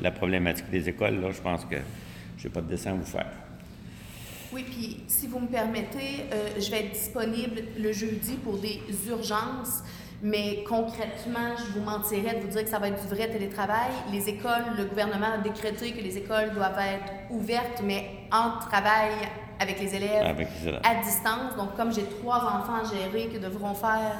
la 0.00 0.10
problématique 0.10 0.68
des 0.70 0.88
écoles. 0.88 1.20
Là, 1.20 1.30
je 1.32 1.40
pense 1.40 1.64
que 1.64 1.76
je 2.36 2.44
n'ai 2.46 2.52
pas 2.52 2.60
de 2.60 2.68
dessin 2.68 2.90
à 2.90 2.94
vous 2.94 3.06
faire. 3.06 3.30
Oui, 4.52 4.64
puis 4.64 5.04
si 5.06 5.26
vous 5.26 5.38
me 5.40 5.46
permettez, 5.46 6.24
euh, 6.32 6.48
je 6.58 6.70
vais 6.70 6.80
être 6.80 6.92
disponible 6.92 7.62
le 7.78 7.92
jeudi 7.92 8.34
pour 8.42 8.58
des 8.58 8.80
urgences, 9.08 9.82
mais 10.22 10.64
concrètement, 10.68 11.54
je 11.56 11.78
vous 11.78 11.84
mentirais 11.84 12.34
de 12.36 12.40
vous 12.40 12.48
dire 12.48 12.64
que 12.64 12.68
ça 12.70 12.78
va 12.78 12.88
être 12.88 13.00
du 13.00 13.08
vrai 13.14 13.28
télétravail. 13.28 13.90
Les 14.12 14.28
écoles, 14.28 14.64
le 14.76 14.84
gouvernement 14.84 15.34
a 15.34 15.38
décrété 15.38 15.92
que 15.92 16.00
les 16.02 16.18
écoles 16.18 16.50
doivent 16.54 16.78
être 16.78 17.12
ouvertes, 17.30 17.82
mais 17.84 18.10
en 18.32 18.58
travail 18.58 19.12
avec 19.60 19.80
les 19.80 19.94
élèves 19.94 20.26
Avec 20.26 20.48
les 20.60 20.68
élèves. 20.68 20.80
à 20.84 20.94
distance. 21.04 21.56
Donc, 21.56 21.76
comme 21.76 21.92
j'ai 21.92 22.04
trois 22.04 22.38
enfants 22.38 22.80
à 22.82 22.84
gérer 22.84 23.28
qui 23.28 23.38
devront 23.38 23.74
faire 23.74 24.16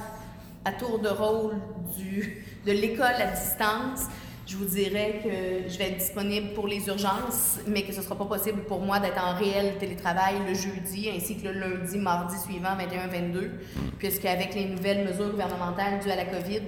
à 0.64 0.72
tour 0.72 0.98
de 1.00 1.08
rôle 1.08 1.56
du, 1.96 2.44
de 2.66 2.72
l'école 2.72 3.14
à 3.18 3.26
distance, 3.26 4.06
je 4.48 4.56
vous 4.56 4.64
dirais 4.64 5.20
que 5.22 5.68
je 5.70 5.78
vais 5.78 5.90
être 5.90 5.98
disponible 5.98 6.54
pour 6.54 6.66
les 6.66 6.86
urgences, 6.88 7.58
mais 7.66 7.82
que 7.82 7.92
ce 7.92 7.98
ne 7.98 8.04
sera 8.04 8.16
pas 8.16 8.24
possible 8.24 8.62
pour 8.62 8.80
moi 8.80 8.98
d'être 8.98 9.22
en 9.22 9.34
réel 9.34 9.76
télétravail 9.78 10.36
le 10.48 10.54
jeudi 10.54 11.10
ainsi 11.14 11.36
que 11.36 11.48
le 11.48 11.52
lundi, 11.52 11.98
mardi 11.98 12.34
suivant, 12.38 12.70
21-22, 12.70 13.50
puisqu'avec 13.98 14.54
les 14.54 14.64
nouvelles 14.64 15.06
mesures 15.06 15.30
gouvernementales 15.32 16.00
dues 16.00 16.10
à 16.10 16.16
la 16.16 16.24
COVID, 16.24 16.62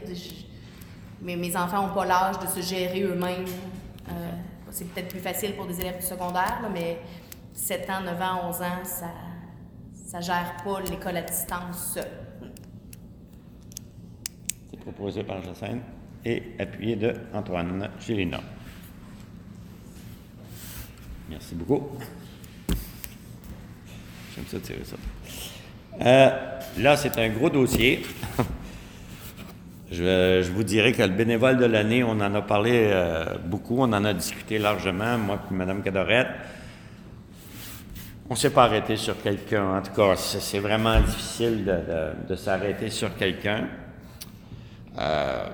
mes, 1.23 1.57
enfants 1.57 1.87
n'ont 1.87 1.95
pas 1.95 2.05
l'âge 2.05 2.39
de 2.39 2.47
se 2.49 2.61
gérer 2.61 3.03
eux-mêmes. 3.03 3.47
Euh, 4.11 4.31
c'est 4.71 4.87
peut-être 4.89 5.09
plus 5.09 5.21
facile 5.21 5.55
pour 5.55 5.67
des 5.67 5.81
élèves 5.81 6.01
du 6.01 6.07
secondaire, 6.07 6.61
mais 6.75 6.99
7 7.55 7.89
ans, 7.89 8.03
9 8.05 8.21
ans, 8.21 8.49
11 8.51 8.57
ans, 8.63 8.85
ça 8.85 10.19
ne 10.19 10.23
gère 10.23 10.57
pas 10.63 10.81
l'école 10.83 11.17
à 11.17 11.23
distance 11.23 11.95
seule. 11.95 12.51
C'est 14.71 14.81
proposé 14.81 15.25
par 15.25 15.43
Jacinthe 15.43 15.81
et 16.25 16.43
appuyé 16.59 16.97
de 16.97 17.15
Antoine 17.33 17.89
Gélina. 18.01 18.41
Merci 21.29 21.55
beaucoup. 21.55 21.89
J'aime 24.35 24.45
ça 24.47 24.59
tirer 24.61 24.85
ça. 24.85 24.97
Euh, 26.05 26.31
là, 26.79 26.97
c'est 26.97 27.19
un 27.19 27.29
gros 27.31 27.51
dossier. 27.51 28.03
Je, 29.93 30.49
vous 30.51 30.63
dirais 30.63 30.93
que 30.93 31.03
le 31.03 31.09
bénévole 31.09 31.57
de 31.57 31.65
l'année, 31.65 32.05
on 32.05 32.11
en 32.13 32.35
a 32.35 32.43
parlé 32.43 32.91
euh, 32.93 33.37
beaucoup, 33.45 33.79
on 33.81 33.93
en 33.93 34.05
a 34.05 34.15
discuté 34.15 34.59
largement, 34.59 35.19
moi 35.19 35.41
et 35.51 35.55
Mme 35.55 35.83
Cadorette. 35.83 36.29
On 38.29 38.35
ne 38.35 38.39
s'est 38.39 38.51
pas 38.51 38.65
arrêté 38.65 38.95
sur 38.97 39.21
quelqu'un. 39.21 39.79
En 39.79 39.83
tout 39.83 39.91
cas, 39.93 40.15
c'est 40.15 40.61
vraiment 40.61 41.01
difficile 41.01 41.65
de, 41.65 41.73
de- 41.73 42.29
de 42.29 42.37
s'arrêter 42.37 42.89
sur 42.91 43.17
quelqu'un. 43.17 43.67
Euh, 44.99 45.49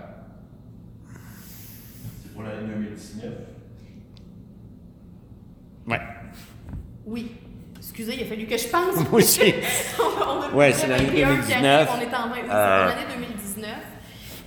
oui. 7.06 7.30
Excusez, 7.78 8.14
il 8.16 8.22
a 8.24 8.26
fallu 8.26 8.46
que 8.46 8.58
je 8.58 8.68
pense. 8.68 8.96
Moi 8.96 9.20
aussi. 9.20 9.40
on 10.54 10.72
c'est 10.72 10.88
l'année 10.88 11.06
2019. 11.06 11.88
on 11.96 12.00
est 12.00 12.14
en 12.14 12.32
oui, 12.32 12.38
euh. 12.50 12.86
l'année 12.88 13.06
2019. 13.16 13.70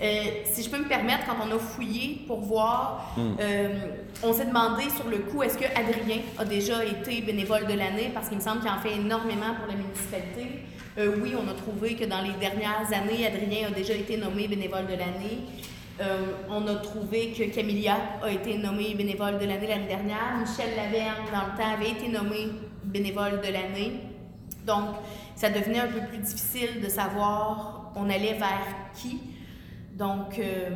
Euh, 0.02 0.24
si 0.46 0.64
je 0.64 0.70
peux 0.70 0.78
me 0.78 0.88
permettre, 0.88 1.26
quand 1.26 1.36
on 1.46 1.56
a 1.56 1.60
fouillé 1.60 2.22
pour 2.28 2.42
voir, 2.42 3.14
hmm. 3.18 3.36
euh, 3.40 3.68
on 4.24 4.34
s'est 4.34 4.46
demandé 4.46 4.84
sur 4.96 5.08
le 5.10 5.20
coup, 5.20 5.42
est-ce 5.42 5.58
que 5.58 5.66
Adrien 5.66 6.20
a 6.38 6.46
déjà 6.46 6.86
été 6.86 7.22
bénévole 7.22 7.66
de 7.66 7.74
l'année? 7.74 8.12
Parce 8.14 8.28
qu'il 8.28 8.38
me 8.38 8.44
semble 8.44 8.62
qu'il 8.62 8.70
en 8.70 8.80
fait 8.80 8.96
énormément 8.96 9.56
pour 9.56 9.68
la 9.68 9.76
municipalité. 9.76 10.66
oui, 10.98 11.34
on 11.36 11.50
a 11.50 11.54
trouvé 11.54 11.96
que 11.96 12.06
dans 12.06 12.22
les 12.22 12.34
dernières 12.40 12.88
années, 12.94 13.26
Adrien 13.26 13.70
a 13.70 13.72
déjà 13.72 13.94
été 13.94 14.18
nommé 14.18 14.48
bénévole 14.48 14.86
de 14.86 14.94
l'année. 14.94 15.40
Euh, 16.02 16.34
on 16.50 16.66
a 16.68 16.76
trouvé 16.76 17.32
que 17.32 17.44
Camilla 17.54 17.98
a 18.24 18.32
été 18.32 18.58
nommée 18.58 18.96
bénévole 18.96 19.38
de 19.38 19.46
l'année 19.46 19.68
l'année 19.68 19.88
dernière. 19.88 20.38
Michel 20.40 20.76
Laverne, 20.76 21.26
dans 21.32 21.52
le 21.52 21.58
temps, 21.58 21.74
avait 21.74 21.92
été 21.92 22.08
nommé 22.08 22.48
bénévole 22.86 23.42
de 23.42 23.52
l'année. 23.52 24.00
Donc, 24.66 24.96
ça 25.36 25.50
devenait 25.50 25.80
un 25.80 25.88
peu 25.88 26.02
plus 26.08 26.20
difficile 26.20 26.82
de 26.82 26.88
savoir 26.88 27.92
on 27.96 28.10
allait 28.10 28.34
vers 28.34 28.92
qui. 28.94 29.20
Donc, 29.94 30.40
euh, 30.40 30.70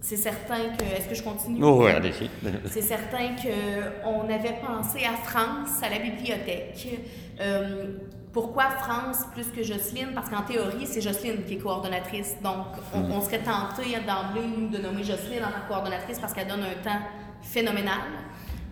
c'est 0.00 0.16
certain 0.16 0.70
que. 0.76 0.84
Est-ce 0.84 1.08
que 1.08 1.14
je 1.14 1.22
continue? 1.22 1.62
Oh, 1.62 1.82
ouais, 1.82 1.92
allez-y. 1.92 2.30
C'est 2.66 2.82
certain 2.82 3.36
qu'on 3.36 4.24
avait 4.30 4.58
pensé 4.66 5.04
à 5.04 5.16
France, 5.16 5.82
à 5.82 5.88
la 5.88 5.98
bibliothèque. 5.98 7.00
Euh, 7.40 7.98
pourquoi 8.34 8.64
France 8.64 9.24
plus 9.32 9.46
que 9.46 9.62
Jocelyne? 9.62 10.10
Parce 10.14 10.28
qu'en 10.28 10.42
théorie, 10.42 10.86
c'est 10.86 11.00
Jocelyne 11.00 11.44
qui 11.46 11.54
est 11.54 11.58
coordonnatrice. 11.58 12.36
Donc, 12.42 12.66
on, 12.92 12.98
on 13.12 13.20
serait 13.20 13.38
tenté 13.38 13.84
d'emblée, 14.06 14.68
de 14.76 14.82
nommer 14.82 15.04
Jocelyne 15.04 15.44
en 15.44 15.52
tant 15.52 15.62
que 15.62 15.68
coordonnatrice 15.68 16.18
parce 16.18 16.34
qu'elle 16.34 16.48
donne 16.48 16.64
un 16.64 16.82
temps 16.82 16.98
phénoménal 17.42 18.00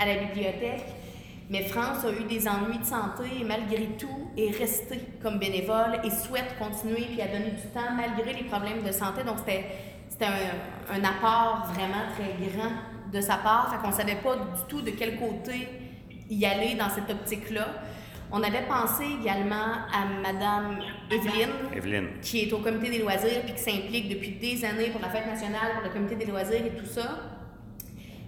à 0.01 0.07
la 0.07 0.17
bibliothèque. 0.17 0.85
Mais 1.49 1.63
France 1.65 2.05
a 2.05 2.11
eu 2.11 2.25
des 2.25 2.49
ennuis 2.49 2.79
de 2.79 2.85
santé 2.85 3.25
et 3.41 3.45
malgré 3.45 3.87
tout 3.99 4.31
est 4.37 4.51
restée 4.57 5.01
comme 5.23 5.39
bénévole 5.39 6.01
et 6.03 6.11
souhaite 6.11 6.57
continuer 6.59 7.07
puis 7.11 7.21
a 7.21 7.27
donné 7.29 7.51
du 7.51 7.69
temps 7.75 7.93
malgré 7.97 8.33
les 8.33 8.45
problèmes 8.45 8.83
de 8.83 8.91
santé. 8.91 9.23
Donc 9.23 9.37
c'était 9.39 9.67
c'était 10.09 10.27
un, 10.27 10.95
un 10.95 11.05
apport 11.05 11.67
vraiment 11.75 12.05
très 12.15 12.33
grand 12.49 12.73
de 13.13 13.21
sa 13.21 13.37
part. 13.37 13.71
Fait 13.71 13.79
qu'on 13.87 13.93
savait 13.93 14.17
pas 14.17 14.37
du 14.37 14.63
tout 14.69 14.81
de 14.83 14.91
quel 14.91 15.19
côté 15.19 15.69
y 16.31 16.45
aller 16.47 16.75
dans 16.75 16.89
cette 16.89 17.11
optique-là. 17.11 17.67
On 18.35 18.43
avait 18.43 18.63
pensé 18.63 19.05
également 19.21 19.75
à 19.93 20.07
Madame 20.23 20.79
Evelyne, 21.11 21.51
Evelyne. 21.77 22.09
qui 22.23 22.41
est 22.41 22.53
au 22.55 22.59
comité 22.61 22.91
des 22.91 22.99
loisirs 23.01 23.43
puis 23.45 23.53
qui 23.53 23.61
s'implique 23.61 24.09
depuis 24.09 24.31
des 24.31 24.65
années 24.65 24.89
pour 24.89 25.03
la 25.03 25.11
fête 25.11 25.27
nationale, 25.27 25.73
pour 25.75 25.83
le 25.83 25.91
comité 25.91 26.17
des 26.17 26.25
loisirs 26.25 26.65
et 26.65 26.75
tout 26.75 26.87
ça. 26.87 27.19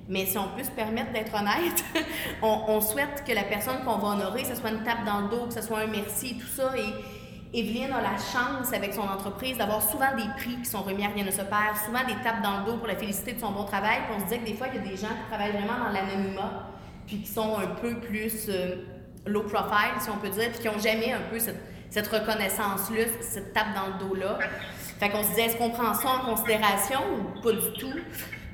Mais 0.07 0.27
si 0.27 0.37
on 0.37 0.49
peut 0.55 0.63
se 0.63 0.71
permettre 0.71 1.13
d'être 1.13 1.33
honnête, 1.35 1.83
on, 2.43 2.65
on 2.69 2.81
souhaite 2.83 3.25
que 3.27 3.33
la 3.33 3.45
personne 3.45 3.83
qu'on 3.87 3.97
va 3.97 4.09
honorer, 4.09 4.45
ce 4.45 4.55
soit 4.55 4.73
une 4.73 4.83
tape 4.83 5.07
dans 5.07 5.23
le 5.23 5.29
dos, 5.29 5.47
que 5.47 5.55
ce 5.55 5.63
soit 5.63 5.79
un 5.79 5.87
merci 5.87 6.33
et 6.33 6.35
tout 6.35 6.49
ça. 6.49 6.75
Et 6.77 7.59
Evelyne 7.59 7.93
a 7.93 8.03
la 8.03 8.19
chance, 8.19 8.75
avec 8.75 8.93
son 8.93 9.09
entreprise, 9.09 9.57
d'avoir 9.57 9.81
souvent 9.81 10.15
des 10.15 10.29
prix 10.37 10.57
qui 10.57 10.67
sont 10.67 10.83
remis 10.83 11.07
à 11.07 11.09
rien 11.09 11.25
ne 11.25 11.31
se 11.31 11.41
perd, 11.41 11.79
souvent 11.83 12.05
des 12.07 12.23
tapes 12.23 12.43
dans 12.43 12.59
le 12.59 12.67
dos 12.67 12.77
pour 12.77 12.89
la 12.89 12.97
féliciter 12.97 13.33
de 13.33 13.41
son 13.41 13.53
bon 13.53 13.65
travail. 13.65 14.01
Puis 14.07 14.17
on 14.17 14.19
se 14.19 14.25
disait 14.25 14.39
que 14.41 14.47
des 14.47 14.55
fois, 14.55 14.67
il 14.75 14.83
y 14.83 14.87
a 14.87 14.91
des 14.91 14.97
gens 14.97 15.09
qui 15.09 15.31
travaillent 15.31 15.53
vraiment 15.53 15.85
dans 15.87 15.93
l'anonymat, 15.93 16.69
puis 17.07 17.21
qui 17.21 17.27
sont 17.27 17.57
un 17.57 17.69
peu 17.81 17.95
plus 18.01 18.51
euh, 18.51 18.85
low 19.27 19.43
profile, 19.43 19.95
si 20.01 20.11
on 20.11 20.17
peut 20.19 20.29
dire, 20.31 20.51
puis 20.51 20.61
qui 20.61 20.67
n'ont 20.69 20.79
jamais 20.79 21.13
un 21.13 21.21
peu 21.31 21.39
cette, 21.39 21.61
cette 21.91 22.07
reconnaissance-là, 22.09 23.05
cette 23.21 23.53
tape 23.53 23.75
dans 23.75 23.87
le 23.99 24.09
dos-là. 24.09 24.39
Fait 25.01 25.11
qu'on 25.11 25.23
se 25.23 25.29
disait, 25.31 25.47
est-ce 25.47 25.57
qu'on 25.57 25.71
prend 25.71 25.93
ça 25.95 26.09
en 26.09 26.35
considération 26.35 27.01
ou 27.13 27.41
pas 27.41 27.53
du 27.53 27.73
tout? 27.79 27.93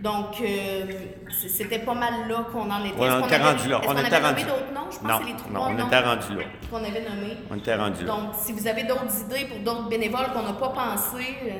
Donc, 0.00 0.40
euh, 0.40 0.86
c'était 1.46 1.80
pas 1.80 1.92
mal 1.94 2.26
là 2.26 2.46
qu'on 2.50 2.70
en 2.70 2.84
était. 2.84 2.98
Ouais, 2.98 3.08
on 3.10 3.26
était 3.26 3.36
rendu 3.36 3.68
là. 3.68 3.80
On 3.82 3.86
qu'on 3.86 3.98
était 3.98 4.18
rendu 4.18 4.42
d'autres 4.44 4.72
noms? 4.74 4.90
Je 4.90 4.98
pense 4.98 5.02
Non, 5.08 5.18
que 5.18 5.24
c'est 5.26 5.30
les 5.48 5.52
non, 5.52 5.60
on 5.66 5.86
était 5.86 5.98
rendu 6.00 6.34
là. 6.36 6.44
qu'on 6.70 6.76
avait 6.78 7.02
nommés. 7.02 7.36
On 7.50 7.56
était 7.56 7.74
rendu 7.76 8.04
là. 8.04 8.12
Donc, 8.16 8.34
si 8.34 8.52
vous 8.54 8.66
avez 8.66 8.84
d'autres 8.84 9.20
idées 9.26 9.44
pour 9.46 9.58
d'autres 9.58 9.88
bénévoles 9.90 10.32
qu'on 10.32 10.42
n'a 10.42 10.54
pas 10.54 10.70
pensé, 10.70 11.36
euh, 11.44 11.50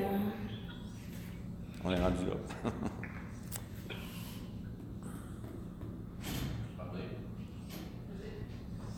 On 1.83 1.91
est 1.91 1.99
rendu 2.01 2.25
là. 2.25 2.71
Parler. 6.77 7.01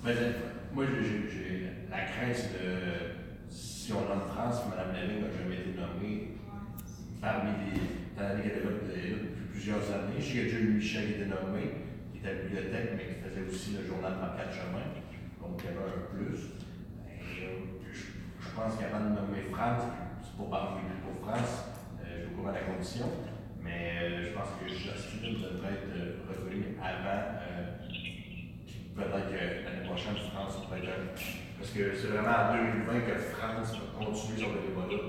Euh, 0.06 0.32
moi, 0.74 0.86
j'ai- 0.86 1.04
j'ai 1.04 1.30
j'ai 1.30 1.68
la 1.90 2.02
crainte 2.02 2.50
de 2.54 3.50
si 3.50 3.94
on 3.94 4.02
nomme 4.02 4.28
France, 4.28 4.64
Mme 4.70 4.94
Lévy 4.96 5.22
n'a 5.22 5.28
jamais 5.32 5.56
été 5.56 5.80
nommée 5.80 6.38
parmi 7.22 7.52
les. 7.72 7.80
Dans 8.16 8.38
les 8.38 8.44
depuis 8.54 9.46
plusieurs 9.52 9.82
années. 9.92 10.20
Je 10.20 10.40
a 10.42 10.44
déjà 10.44 10.60
eu 10.60 10.74
Michel 10.74 11.06
qui 11.08 11.12
était 11.14 11.26
nommé, 11.26 11.82
qui 12.12 12.20
était 12.20 12.30
à 12.30 12.34
la 12.34 12.40
bibliothèque, 12.42 12.90
mais 12.96 13.06
qui 13.10 13.16
faisait 13.26 13.48
aussi 13.50 13.78
le 13.80 13.88
journal 13.88 14.14
34 14.20 14.54
chemins. 14.54 14.86
Donc, 15.42 15.58
il 15.58 15.66
y 15.66 15.68
avait 15.74 15.82
un 15.82 16.14
plus. 16.14 16.54
Et, 17.10 17.42
euh, 17.42 17.90
pense 18.54 18.78
qu'avant 18.78 19.02
de 19.10 19.16
nommer 19.18 19.42
France, 19.52 19.84
c'est 20.22 20.36
pour 20.38 20.50
parler 20.52 20.86
pour 21.02 21.26
France, 21.26 21.74
euh, 22.06 22.22
je 22.22 22.34
au 22.34 22.38
courant 22.38 22.52
la 22.54 22.62
condition, 22.62 23.10
mais 23.64 24.22
je 24.22 24.30
pense 24.38 24.50
que 24.62 24.70
Jocelyne 24.70 25.42
devrait 25.42 25.74
être 25.74 26.22
revenue 26.30 26.78
avant. 26.78 27.73
Peut-être 28.96 29.66
l'année 29.66 29.86
prochaine, 29.88 30.16
France 30.34 30.64
pourrait 30.66 30.80
être. 30.80 31.24
Parce 31.60 31.72
que 31.72 31.96
c'est 31.96 32.08
vraiment 32.08 32.52
en 32.52 32.54
2020 32.54 33.00
que 33.08 33.16
France 33.18 33.74
va 33.74 34.06
continuer 34.06 34.38
sur 34.38 34.50
le 34.50 34.60
débat-là. 34.68 35.00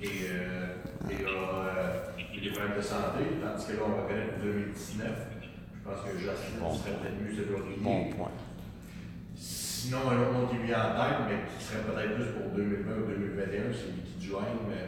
Et 0.00 0.30
euh, 0.30 1.10
et 1.10 1.24
a 1.24 1.28
euh, 1.28 2.36
eu 2.36 2.40
des 2.40 2.50
problèmes 2.50 2.76
de 2.76 2.82
santé, 2.82 3.24
tandis 3.42 3.66
que 3.66 3.72
là, 3.72 3.82
on 3.86 4.00
va 4.00 4.08
connaître 4.08 4.34
pour 4.34 4.44
2019. 4.44 5.08
Je 5.74 5.80
pense 5.90 6.00
que 6.04 6.18
Jocelyne 6.18 6.60
Bon. 6.60 6.74
serait 6.74 6.90
peut-être 6.92 7.20
mieux 7.20 7.34
de 7.34 7.50
l'oreiller. 7.50 7.76
Bon 7.80 8.10
point. 8.10 8.30
Sinon, 9.34 9.98
un 10.10 10.18
autre 10.38 10.50
qui 10.50 10.66
vient 10.66 10.78
en 10.78 10.94
tête, 10.94 11.18
mais 11.28 11.38
qui 11.48 11.64
serait 11.64 11.82
peut-être 11.82 12.14
plus 12.14 12.30
pour 12.34 12.50
2020 12.56 12.92
ou 12.92 13.06
2021, 13.08 13.72
c'est 13.72 13.92
Vicky 13.94 14.32
euh, 14.34 14.86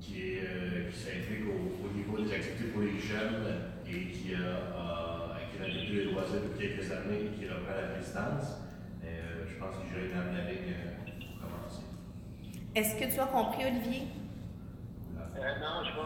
qui, 0.00 0.38
euh, 0.38 0.90
qui 0.90 0.96
s'implique 0.98 1.46
au, 1.46 1.86
au 1.86 1.88
niveau 1.96 2.18
des 2.18 2.32
activités 2.34 2.70
pour 2.72 2.82
les 2.82 2.98
jeunes 2.98 3.44
et 3.86 4.10
qui 4.10 4.34
a, 4.34 4.78
a- 4.78 5.05
qui 5.56 5.62
a 5.62 5.68
été 5.68 5.92
les 5.92 6.04
loisirs 6.04 6.40
depuis 6.42 6.68
quelques 6.68 6.90
années 6.92 7.26
et 7.26 7.38
qui 7.38 7.48
reprend 7.48 7.74
la 7.74 7.94
présidence. 7.96 8.60
Euh, 9.04 9.44
je 9.48 9.58
pense 9.58 9.76
que 9.76 9.82
j'ai 9.88 10.08
dans 10.14 10.32
la 10.32 10.50
ligne 10.50 10.74
euh, 10.74 11.10
pour 11.20 11.48
commencer. 11.48 11.82
Est-ce 12.74 12.96
que 12.96 13.12
tu 13.12 13.20
as 13.20 13.26
compris, 13.26 13.64
Olivier? 13.64 14.02
Euh, 15.38 15.58
non, 15.60 15.84
je. 15.84 15.96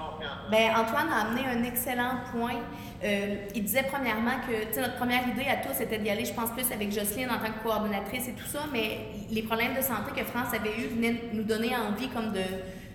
Ben, 0.50 0.72
Antoine 0.76 1.08
a 1.08 1.28
amené 1.28 1.46
un 1.46 1.62
excellent 1.62 2.18
point. 2.32 2.58
Euh, 3.04 3.46
il 3.54 3.62
disait 3.62 3.84
premièrement 3.84 4.40
que 4.46 4.80
notre 4.80 4.96
première 4.96 5.26
idée 5.28 5.46
à 5.46 5.56
tous 5.56 5.80
était 5.80 5.98
d'y 5.98 6.10
aller, 6.10 6.24
je 6.24 6.34
pense, 6.34 6.50
plus 6.50 6.70
avec 6.72 6.92
Jocelyne 6.92 7.28
en 7.30 7.38
tant 7.38 7.52
que 7.52 7.62
coordonnatrice 7.62 8.28
et 8.28 8.32
tout 8.32 8.46
ça, 8.46 8.60
mais 8.72 9.06
les 9.30 9.42
problèmes 9.42 9.74
de 9.76 9.80
santé 9.80 10.10
que 10.16 10.24
France 10.24 10.52
avait 10.52 10.76
eu 10.76 10.88
venaient 10.88 11.22
nous 11.32 11.44
donner 11.44 11.76
envie 11.76 12.08
comme 12.08 12.32
de, 12.32 12.42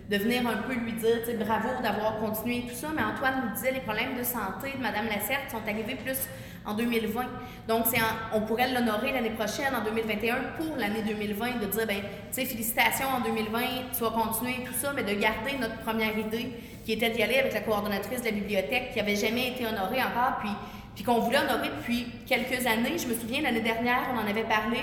de 0.10 0.18
venir 0.18 0.48
un 0.48 0.58
peu 0.58 0.74
lui 0.74 0.94
dire 0.94 1.20
tu 1.24 1.32
sais, 1.32 1.38
bravo 1.38 1.70
d'avoir 1.82 2.18
continué 2.18 2.66
tout 2.68 2.76
ça. 2.76 2.90
Mais 2.96 3.02
Antoine 3.04 3.44
nous 3.46 3.56
disait 3.56 3.72
les 3.72 3.80
problèmes 3.80 4.18
de 4.18 4.24
santé 4.24 4.74
de 4.78 4.82
Mme 4.82 5.08
Lacerte 5.08 5.50
sont 5.52 5.62
arrivés 5.68 5.96
plus 5.96 6.18
en 6.66 6.74
2020. 6.74 7.24
Donc, 7.68 7.86
c'est 7.88 8.00
on 8.34 8.42
pourrait 8.42 8.74
l'honorer 8.74 9.12
l'année 9.12 9.32
prochaine, 9.32 9.74
en 9.76 9.84
2021, 9.84 10.36
pour 10.58 10.76
l'année 10.78 11.04
2020, 11.06 11.60
de 11.62 11.66
dire, 11.68 11.88
ben, 11.88 11.98
tu 11.98 12.06
sais, 12.32 12.46
félicitations 12.46 13.08
en 13.08 13.22
2020, 13.22 13.60
tu 13.96 14.04
vas 14.04 14.10
continuer 14.10 14.64
tout 14.66 14.74
ça, 14.74 14.92
mais 14.96 15.04
de 15.04 15.20
garder 15.20 15.58
notre 15.60 15.78
première 15.80 16.18
idée, 16.18 16.52
qui 16.84 16.94
était 16.94 17.10
d'y 17.10 17.24
aller 17.24 17.40
avec 17.40 17.54
la 17.54 17.62
coordonnatrice 17.62 18.22
de 18.22 18.26
la 18.26 18.32
bibliothèque, 18.32 18.94
qui 18.94 19.00
avait 19.00 19.16
jamais 19.16 19.50
été 19.50 19.66
honorée 19.66 20.02
encore, 20.02 20.38
puis, 20.40 20.50
puis 20.96 21.04
qu'on 21.04 21.20
voulait 21.20 21.40
honorer 21.40 21.70
depuis 21.78 22.08
quelques 22.26 22.66
années. 22.66 22.98
Je 22.98 23.08
me 23.08 23.14
souviens, 23.14 23.42
l'année 23.42 23.62
dernière, 23.62 24.04
on 24.14 24.18
en 24.18 24.28
avait 24.28 24.46
parlé, 24.46 24.80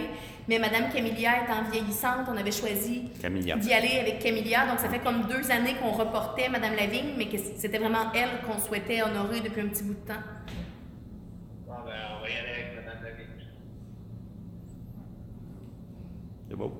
mais 0.47 0.59
Madame 0.59 0.91
Camilla 0.93 1.43
étant 1.43 1.71
vieillissante, 1.71 2.27
on 2.29 2.37
avait 2.37 2.53
choisi 2.53 3.09
Camilla. 3.21 3.57
d'y 3.57 3.73
aller 3.73 3.99
avec 4.01 4.19
Camilla. 4.19 4.67
Donc, 4.67 4.79
ça 4.79 4.91
fait 4.91 4.99
comme 4.99 5.27
deux 5.27 5.51
années 5.51 5.75
qu'on 5.81 5.93
reportait 5.93 6.51
Madame 6.51 6.75
Lavigne, 6.77 7.15
mais 7.17 7.29
que 7.29 7.39
c'était 7.39 7.79
vraiment 7.79 8.13
elle 8.15 8.47
qu'on 8.47 8.59
souhaitait 8.61 9.03
honorer 9.03 9.41
depuis 9.41 9.63
un 9.63 9.69
petit 9.69 9.85
bout 9.85 9.95
de 9.95 10.07
temps. 10.07 10.21
Bon, 11.67 11.75
ben, 11.87 11.93
on 12.19 12.23
va 12.23 12.29
y 12.29 12.37
aller 12.37 12.51
avec 12.51 12.85
Mme 12.85 13.03
Lavigne. 13.05 13.27
C'est 16.49 16.57
beau. 16.57 16.73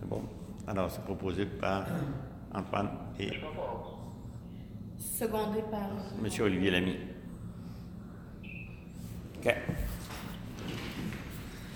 C'est 0.00 0.08
bon. 0.08 0.22
Alors, 0.66 0.90
c'est 0.90 1.04
proposé 1.04 1.44
par 1.44 1.84
Antoine 2.54 2.88
et. 3.18 3.30
Secondé 4.96 5.60
par. 5.70 5.90
M. 6.24 6.30
Olivier 6.40 6.70
Lamy. 6.70 6.96
OK. 9.44 9.54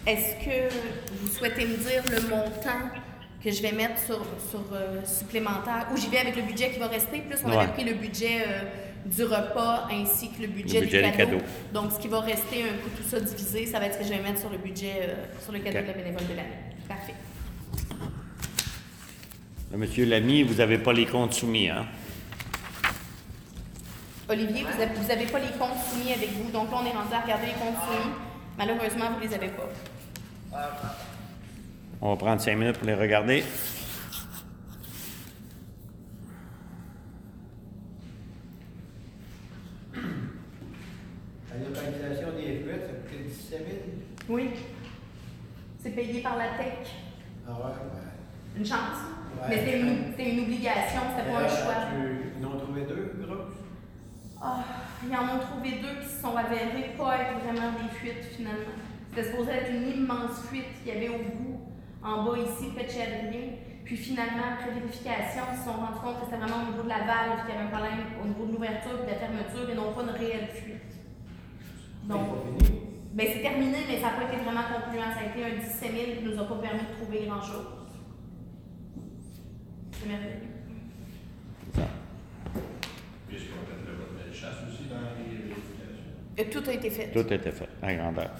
Est-ce 0.06 0.44
que 0.44 0.74
vous 1.20 1.28
souhaitez 1.28 1.64
me 1.66 1.76
dire 1.76 2.02
le 2.10 2.28
montant 2.28 2.90
que 3.42 3.50
je 3.50 3.62
vais 3.62 3.72
mettre 3.72 3.98
sur, 4.04 4.20
sur 4.50 4.62
euh, 4.72 5.02
supplémentaire? 5.04 5.86
Ou 5.92 5.96
j'y 5.96 6.08
vais 6.08 6.18
avec 6.18 6.36
le 6.36 6.42
budget 6.42 6.70
qui 6.70 6.78
va 6.78 6.88
rester? 6.88 7.20
Plus 7.20 7.38
on 7.44 7.48
Ouais. 7.50 7.56
avait 7.56 7.72
pris 7.72 7.84
le 7.84 7.94
budget 7.94 8.42
euh, 8.46 8.60
du 9.06 9.22
repas 9.24 9.88
ainsi 9.90 10.30
que 10.30 10.42
le 10.42 10.48
budget, 10.48 10.80
budget 10.82 11.02
du 11.02 11.10
des 11.10 11.16
cadeau. 11.16 11.38
cadeaux. 11.38 11.44
Donc, 11.72 11.92
ce 11.92 11.98
qui 11.98 12.08
va 12.08 12.20
rester, 12.20 12.64
un 12.64 12.76
coup 12.82 12.90
tout 12.96 13.08
ça 13.08 13.18
divisé, 13.20 13.64
ça 13.66 13.78
va 13.78 13.86
être 13.86 13.94
ce 13.94 13.98
que 14.00 14.04
je 14.04 14.10
vais 14.10 14.20
mettre 14.20 14.40
sur 14.40 14.50
le 14.50 14.58
budget, 14.58 14.92
euh, 15.02 15.14
sur 15.42 15.52
le 15.52 15.60
cadeau 15.60 15.80
de 15.80 15.86
la 15.86 15.92
bénévole 15.94 16.26
de 16.26 16.34
l'année. 16.34 16.58
Parfait. 16.86 17.14
Monsieur 19.74 20.04
Lamy, 20.04 20.42
vous 20.44 20.54
n'avez 20.54 20.78
pas 20.78 20.92
les 20.92 21.06
comptes 21.06 21.32
soumis, 21.34 21.68
hein? 21.68 21.86
Olivier, 24.28 24.64
vous 24.64 25.06
n'avez 25.08 25.26
pas 25.26 25.38
les 25.38 25.48
comptes 25.58 25.78
soumis 25.90 26.12
avec 26.12 26.30
vous. 26.32 26.50
Donc 26.50 26.70
là, 26.70 26.78
on 26.82 26.86
est 26.86 26.92
rendu 26.96 27.12
à 27.14 27.20
regarder 27.20 27.46
les 27.46 27.52
comptes 27.52 27.76
soumis. 27.84 28.12
Malheureusement, 28.56 29.10
vous 29.12 29.20
ne 29.22 29.28
les 29.28 29.34
avez 29.34 29.48
pas. 29.48 29.68
On 32.00 32.10
va 32.10 32.16
prendre 32.16 32.40
cinq 32.40 32.56
minutes 32.56 32.78
pour 32.78 32.86
les 32.86 32.94
regarder. 32.94 33.44
La 41.52 41.60
localisation 41.68 42.28
des 42.36 42.58
fuites, 42.62 42.82
ça 42.86 42.92
coûtait 43.08 43.24
17 43.24 43.58
000. 43.58 43.68
Oui. 44.28 44.50
C'est 45.82 45.90
payé 45.90 46.20
par 46.22 46.36
la 46.36 46.48
tech. 46.58 46.88
Ah 47.46 47.52
ouais, 47.52 47.72
ben. 47.92 48.58
Une 48.58 48.64
chance. 48.66 48.78
Ouais. 49.40 49.46
Mais 49.48 49.58
c'était 49.58 49.80
une, 49.80 50.36
une 50.38 50.40
obligation, 50.44 51.00
c'était 51.16 51.30
pas 51.30 51.38
un 51.38 51.42
Euh, 51.42 51.48
choix. 51.48 51.74
tu- 51.90 52.32
Ils 52.40 52.46
en 52.46 52.50
ont 52.52 52.58
trouvé 52.58 52.82
deux, 52.82 53.12
grosses. 53.20 53.63
Ah, 54.40 54.64
ils 55.02 55.14
en 55.16 55.36
ont 55.36 55.40
trouvé 55.40 55.80
deux 55.80 56.00
qui 56.02 56.08
se 56.08 56.20
sont 56.20 56.36
avérés 56.36 56.94
pas 56.98 57.16
être 57.18 57.38
vraiment 57.44 57.72
des 57.72 57.88
fuites 57.94 58.24
finalement. 58.36 58.76
C'était 59.10 59.30
supposé 59.30 59.50
être 59.52 59.70
une 59.70 59.88
immense 60.02 60.46
fuite 60.48 60.82
qu'il 60.82 60.92
y 60.92 60.96
avait 60.96 61.08
au 61.08 61.18
bout, 61.18 61.60
en 62.02 62.24
bas 62.24 62.38
ici, 62.38 62.70
près 62.74 62.84
de 62.84 62.90
chez 62.90 63.02
Adrien. 63.02 63.56
Puis 63.84 63.96
finalement, 63.96 64.54
après 64.54 64.72
vérification, 64.72 65.44
ils 65.52 65.58
se 65.58 65.64
sont 65.64 65.72
rendus 65.72 66.00
compte 66.02 66.20
que 66.20 66.24
c'était 66.24 66.38
vraiment 66.38 66.64
au 66.64 66.70
niveau 66.72 66.82
de 66.82 66.88
la 66.88 67.04
valve 67.04 67.44
qu'il 67.44 67.54
y 67.54 67.58
avait 67.58 67.66
un 67.66 67.70
problème 67.70 68.00
au 68.22 68.26
niveau 68.26 68.46
de 68.46 68.52
l'ouverture 68.52 68.98
et 69.02 69.06
de 69.06 69.10
la 69.12 69.16
fermeture 69.16 69.68
et 69.70 69.74
non 69.74 69.92
pas 69.92 70.02
une 70.02 70.10
réelle 70.10 70.48
fuite. 70.48 70.92
Donc, 72.04 72.28
ben 73.12 73.26
c'est 73.32 73.42
terminé, 73.42 73.78
mais 73.86 74.00
ça 74.00 74.10
n'a 74.10 74.16
pas 74.16 74.32
été 74.32 74.42
vraiment 74.42 74.64
concluant. 74.72 75.12
Ça 75.14 75.20
a 75.20 75.26
été 75.30 75.44
un 75.44 75.60
17 75.60 75.92
000 75.92 76.18
qui 76.18 76.24
nous 76.24 76.40
a 76.40 76.44
pas 76.48 76.56
permis 76.56 76.80
de 76.80 76.94
trouver 76.96 77.26
grand-chose. 77.26 77.66
C'est 79.92 80.08
merveilleux. 80.08 80.50
Ça. 81.74 81.86
Puisqu'on 83.28 83.62
a 83.62 83.66
fait 83.68 83.86
le 83.86 83.94
vote 83.96 84.16
de 84.26 84.32
chasse 84.32 84.64
aussi 84.66 84.88
dans 84.88 85.12
les 85.16 85.28
vérifications. 85.28 86.23
Et 86.36 86.46
tout 86.46 86.62
a 86.66 86.72
été 86.72 86.90
fait. 86.90 87.10
Tout 87.12 87.32
était 87.32 87.52
fait, 87.52 87.68
à 87.82 87.94
grandeur. 87.94 88.30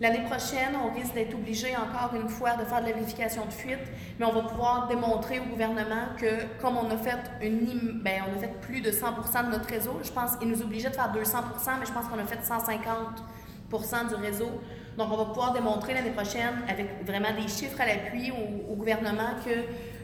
L'année 0.00 0.22
prochaine, 0.26 0.76
on 0.80 0.94
risque 0.94 1.14
d'être 1.14 1.34
obligé 1.34 1.74
encore 1.74 2.14
une 2.14 2.28
fois 2.28 2.54
de 2.54 2.64
faire 2.64 2.80
de 2.80 2.86
la 2.86 2.92
vérification 2.92 3.44
de 3.46 3.50
fuite, 3.50 3.80
mais 4.18 4.26
on 4.26 4.32
va 4.32 4.42
pouvoir 4.42 4.86
démontrer 4.86 5.40
au 5.40 5.44
gouvernement 5.44 6.14
que 6.16 6.44
comme 6.60 6.76
on 6.76 6.88
a 6.90 6.96
fait 6.96 7.18
une 7.42 8.00
ben, 8.04 8.22
on 8.30 8.36
a 8.36 8.38
fait 8.38 8.60
plus 8.60 8.80
de 8.80 8.92
100% 8.92 9.46
de 9.46 9.50
notre 9.50 9.68
réseau, 9.68 9.98
je 10.04 10.12
pense 10.12 10.40
nous 10.40 10.62
obligeait 10.62 10.90
de 10.90 10.94
faire 10.94 11.12
200% 11.12 11.80
mais 11.80 11.86
je 11.86 11.92
pense 11.92 12.06
qu'on 12.06 12.18
a 12.18 12.26
fait 12.26 12.38
150% 12.38 14.08
du 14.08 14.14
réseau. 14.14 14.50
Donc 14.96 15.08
on 15.12 15.16
va 15.16 15.24
pouvoir 15.24 15.52
démontrer 15.52 15.94
l'année 15.94 16.10
prochaine 16.12 16.62
avec 16.68 17.04
vraiment 17.04 17.32
des 17.34 17.48
chiffres 17.48 17.80
à 17.80 17.86
l'appui 17.86 18.30
au, 18.30 18.72
au 18.72 18.76
gouvernement 18.76 19.34
que 19.44 19.50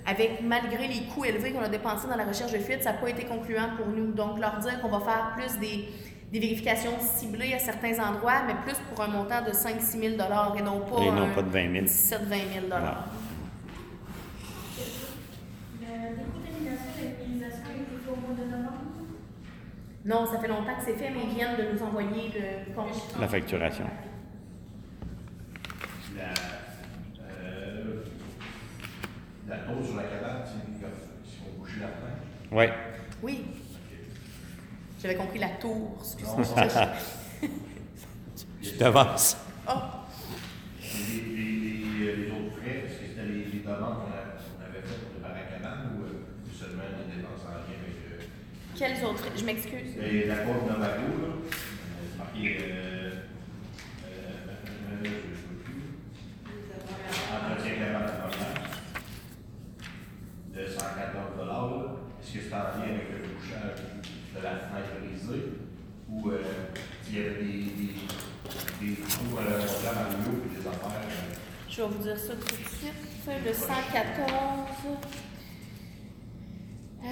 avec 0.07 0.43
malgré 0.43 0.87
les 0.89 1.03
coûts 1.07 1.25
élevés 1.25 1.53
qu'on 1.53 1.63
a 1.63 1.69
dépensés 1.69 2.09
dans 2.09 2.17
la 2.17 2.25
recherche 2.25 2.53
de 2.53 2.59
fuite, 2.59 2.83
ça 2.83 2.93
n'a 2.93 2.99
pas 2.99 3.11
été 3.11 3.25
concluant 3.25 3.71
pour 3.77 3.87
nous. 3.87 4.13
Donc 4.13 4.39
leur 4.39 4.59
dire 4.59 4.81
qu'on 4.81 4.89
va 4.91 5.01
faire 5.01 5.33
plus 5.37 5.59
des 5.59 5.89
des 6.35 6.41
vérifications 6.41 6.99
ciblées 6.99 7.55
à 7.55 7.61
certains 7.61 7.97
endroits, 8.05 8.43
mais 8.45 8.55
plus 8.65 8.77
pour 8.91 9.01
un 9.05 9.07
montant 9.07 9.41
de 9.43 9.53
5-6 9.53 9.81
000 10.01 10.03
et 10.03 10.63
non 10.63 10.81
pas, 10.81 11.01
Et 11.01 11.11
non 11.13 11.23
un 11.23 11.29
pas 11.29 11.43
de 11.43 11.49
20 11.49 11.73
000. 11.73 11.85
17-20 11.87 11.89
000 11.89 12.67
Voilà. 12.67 13.05
Le 15.81 16.17
dépôt 16.17 16.41
d'élimination 16.45 16.91
et 17.01 17.07
l'utilisation 17.07 17.63
a 17.69 17.73
été 17.73 17.85
fait 18.05 18.11
au 18.11 18.17
mois 18.17 18.35
de 18.37 18.51
novembre. 18.51 18.79
Non, 20.05 20.27
ça 20.27 20.41
fait 20.41 20.49
longtemps 20.49 20.75
que 20.77 20.85
c'est 20.85 20.95
fait, 20.95 21.11
mais 21.11 21.21
ils 21.23 21.37
viennent 21.37 21.57
de 21.57 21.73
nous 21.73 21.83
envoyer 21.85 22.33
le 22.35 22.75
compte. 22.75 23.15
La 23.21 23.29
facturation. 23.29 23.85
La, 26.17 26.25
euh, 27.31 28.03
la 29.57 29.73
pause 29.73 29.87
sur 29.87 29.97
la 29.97 30.03
cabane, 30.05 30.43
c'est 30.47 30.81
comme 30.81 30.91
si 31.25 31.39
on 31.47 31.59
bougeait 31.61 31.81
la 31.81 31.89
fin. 31.89 32.15
Oui. 32.53 32.65
Oui. 33.23 33.45
J'avais 35.01 35.17
compris 35.17 35.39
la 35.39 35.49
tour, 35.51 35.97
excusez-moi. 36.01 36.69
Je 38.63 38.71
t'avance. 38.79 39.37
oh, 39.69 39.73
Les, 40.81 41.21
les, 41.21 41.43
les, 41.43 42.17
les 42.17 42.31
autres 42.31 42.57
frais, 42.57 42.85
est-ce 42.87 42.95
que 43.01 43.07
c'était 43.09 43.27
les, 43.27 43.45
les 43.45 43.61
demandes 43.61 43.97
qu'on 44.01 44.13
avait 44.65 44.81
faites 44.83 45.13
pour 45.13 45.29
la 45.29 45.41
cabane 45.41 45.93
ou 45.99 46.05
euh, 46.05 46.25
seulement 46.59 46.85
des 46.97 47.17
dépenses 47.17 47.45
en 47.47 47.51
lien 47.53 47.77
avec 47.85 47.97
euh, 48.13 48.25
quels 48.75 49.05
autres? 49.05 49.25
Je 49.37 49.45
m'excuse. 49.45 49.97
La 50.27 50.37
côte 50.37 50.67
Navago, 50.67 51.09
là, 51.21 51.29
euh, 51.29 51.45
c'est 52.11 52.19
marqué, 52.19 52.57
euh, 52.61 53.11
euh, 54.07 54.09
euh, 54.09 55.05
je 55.05 55.09
ne 55.09 55.15
sais 55.37 55.61
plus. 55.63 55.83
Entretien 57.31 57.75
cabane 57.85 58.07
de 58.07 58.13
première. 58.23 58.65
De 60.55 60.63
114 60.67 61.47
là. 61.47 61.61
Est-ce 62.23 62.33
que 62.33 62.41
c'est 62.49 62.55
en 62.55 62.57
lien 62.81 62.95
avec 62.95 63.09
le 63.13 63.19
bouchage 63.35 63.81
de 64.35 64.43
la 64.43 64.51
fenêtre 64.57 64.97
brisée? 65.05 65.45
Ou 66.09 66.31
euh, 66.31 66.43
s'il 67.03 67.17
y 67.17 67.19
avait 67.21 67.35
des, 67.43 67.53
des, 67.75 67.95
des 68.81 68.95
trous 69.03 69.39
à 69.39 69.43
long 69.43 69.67
terme 69.83 69.99
à 69.99 70.01
l'eau 70.13 70.37
et 70.45 70.61
des 70.61 70.67
affaires? 70.67 71.01
euh, 71.05 71.35
Je 71.77 71.83
vais 71.83 71.89
vous 71.89 72.03
dire 72.03 72.17
ça 72.19 72.33
tout 72.35 72.41
de 72.41 72.69
suite. 72.69 72.93
Le 73.45 73.53
114. 73.53 73.69
Euh, 77.05 77.07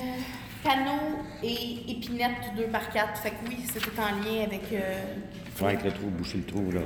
panneau 0.62 1.22
et 1.42 1.90
épinette 1.90 2.54
2 2.56 2.66
par 2.68 2.88
4. 2.90 3.18
Fait 3.18 3.30
que 3.30 3.34
oui, 3.48 3.58
c'est 3.70 3.80
tout 3.80 3.98
en 3.98 4.22
lien 4.24 4.44
avec. 4.44 4.72
euh, 4.72 5.02
Ouais, 5.60 5.68
avec 5.68 5.84
le 5.84 5.92
trou, 5.92 6.06
boucher 6.08 6.38
le 6.38 6.44
trou, 6.44 6.70
là. 6.70 6.80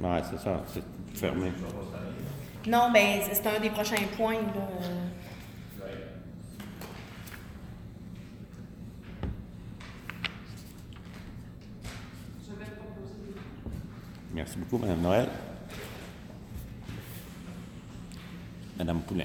Ouais, 0.00 0.22
c'est 0.30 0.38
ça, 0.38 0.62
c'est 0.72 0.82
fermé. 1.18 1.52
Non, 2.66 2.90
ben 2.92 3.20
c'est 3.22 3.34
c'est 3.34 3.46
un 3.46 3.60
des 3.60 3.70
prochains 3.70 3.96
points. 4.16 4.32
Là. 4.34 4.68
euh. 4.82 5.84
Ouais. 14.34 14.43
Merci 14.56 14.70
beaucoup, 14.70 14.84
Mme 14.86 15.00
Noël. 15.00 15.28
Madame 18.78 19.00
Poulain. 19.00 19.24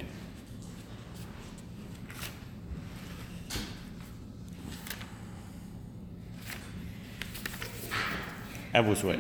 À 8.74 8.82
vos 8.82 8.96
souhaits. 8.96 9.20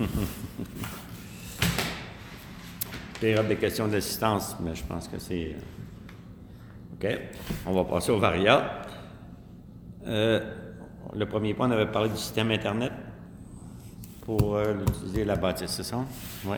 Période 3.20 3.46
des 3.46 3.56
questions 3.56 3.86
d'assistance, 3.86 4.56
mais 4.60 4.74
je 4.74 4.82
pense 4.82 5.06
que 5.06 5.18
c'est. 5.20 5.54
euh, 5.54 5.58
OK. 6.94 7.06
On 7.66 7.72
va 7.72 7.84
passer 7.84 8.10
au 8.10 8.18
varia. 8.18 8.82
Euh, 10.06 10.40
le 11.14 11.26
premier 11.26 11.54
point, 11.54 11.68
on 11.68 11.72
avait 11.72 11.86
parlé 11.90 12.08
du 12.10 12.16
système 12.16 12.50
Internet 12.50 12.92
pour 14.26 14.56
euh, 14.56 14.74
utiliser 14.88 15.24
la 15.24 15.36
bâtisse, 15.36 15.70
c'est 15.70 15.84
ça? 15.84 15.98
Oui. 16.44 16.56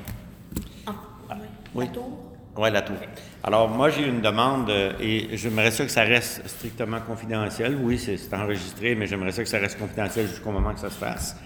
Ah, 0.87 0.94
oui. 1.31 1.37
oui. 1.74 1.85
La 1.85 1.90
tour? 1.92 2.18
Oui, 2.57 2.70
la 2.72 2.81
tour. 2.81 2.96
Alors, 3.44 3.68
moi, 3.68 3.90
j'ai 3.90 4.09
une 4.09 4.22
demande 4.22 4.70
euh, 4.70 4.92
et 4.98 5.37
j'aimerais 5.37 5.70
ça 5.70 5.85
que 5.85 5.90
ça 5.90 6.00
reste 6.00 6.48
strictement 6.48 7.00
confidentiel. 7.00 7.76
Oui, 7.83 7.98
c'est 7.98 8.35
enregistré, 8.35 8.94
mais 8.94 9.07
j'aimerais 9.07 9.33
ça 9.33 9.42
que 9.42 9.48
ça 9.48 9.59
reste 9.59 9.78
confidentiel 9.78 10.26
jusqu'au 10.26 10.50
moment 10.50 10.72
que 10.72 10.81
ça 10.81 10.88
se 10.88 10.96
fasse. 10.96 11.37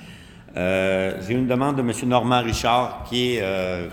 Euh, 0.57 1.21
j'ai 1.27 1.35
une 1.35 1.49
demande 1.49 1.77
de 1.77 1.83
M. 1.83 1.93
Normand 2.05 2.43
Richard, 2.43 3.05
qui 3.09 3.35
est 3.35 3.41
euh, 3.43 3.89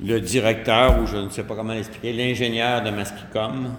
le 0.00 0.20
directeur, 0.20 1.02
ou 1.02 1.06
je 1.06 1.16
ne 1.16 1.28
sais 1.28 1.42
pas 1.42 1.56
comment 1.56 1.72
l'expliquer, 1.72 2.12
l'ingénieur 2.12 2.82
de 2.82 2.90
Masquicom. 2.90 3.74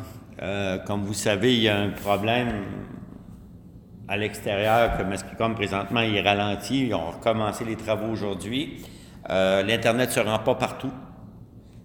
Comme 0.85 1.05
vous 1.05 1.13
savez, 1.13 1.55
il 1.55 1.61
y 1.61 1.69
a 1.69 1.77
un 1.79 1.89
problème 1.89 2.49
à 4.07 4.17
l'extérieur 4.17 4.97
que 4.97 5.03
Masquicom, 5.03 5.55
présentement, 5.55 6.01
il 6.01 6.15
est 6.15 6.21
ralenti. 6.21 6.87
Ils 6.87 6.93
ont 6.93 7.11
recommencé 7.11 7.65
les 7.65 7.75
travaux 7.75 8.11
aujourd'hui. 8.11 8.83
Euh, 9.29 9.63
L'Internet 9.63 10.09
ne 10.09 10.13
se 10.13 10.19
rend 10.19 10.39
pas 10.39 10.55
partout. 10.55 10.91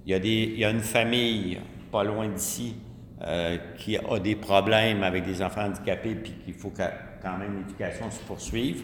Il 0.07 0.27
y, 0.59 0.65
a 0.65 0.71
une 0.71 0.81
famille 0.81 1.59
pas 1.93 2.05
loin 2.05 2.29
d'ici 2.29 2.77
euh, 3.23 3.59
qui 3.79 3.97
a 3.97 4.19
des 4.19 4.35
problèmes 4.35 5.03
avec 5.03 5.25
des 5.25 5.43
enfants 5.43 5.67
handicapés 5.67 6.15
puis 6.15 6.33
qu'il 6.45 6.55
faut 6.55 6.71
que, 6.71 6.83
quand 7.23 7.37
même 7.39 7.59
l'éducation 7.59 8.11
se 8.11 8.21
poursuive. 8.21 8.83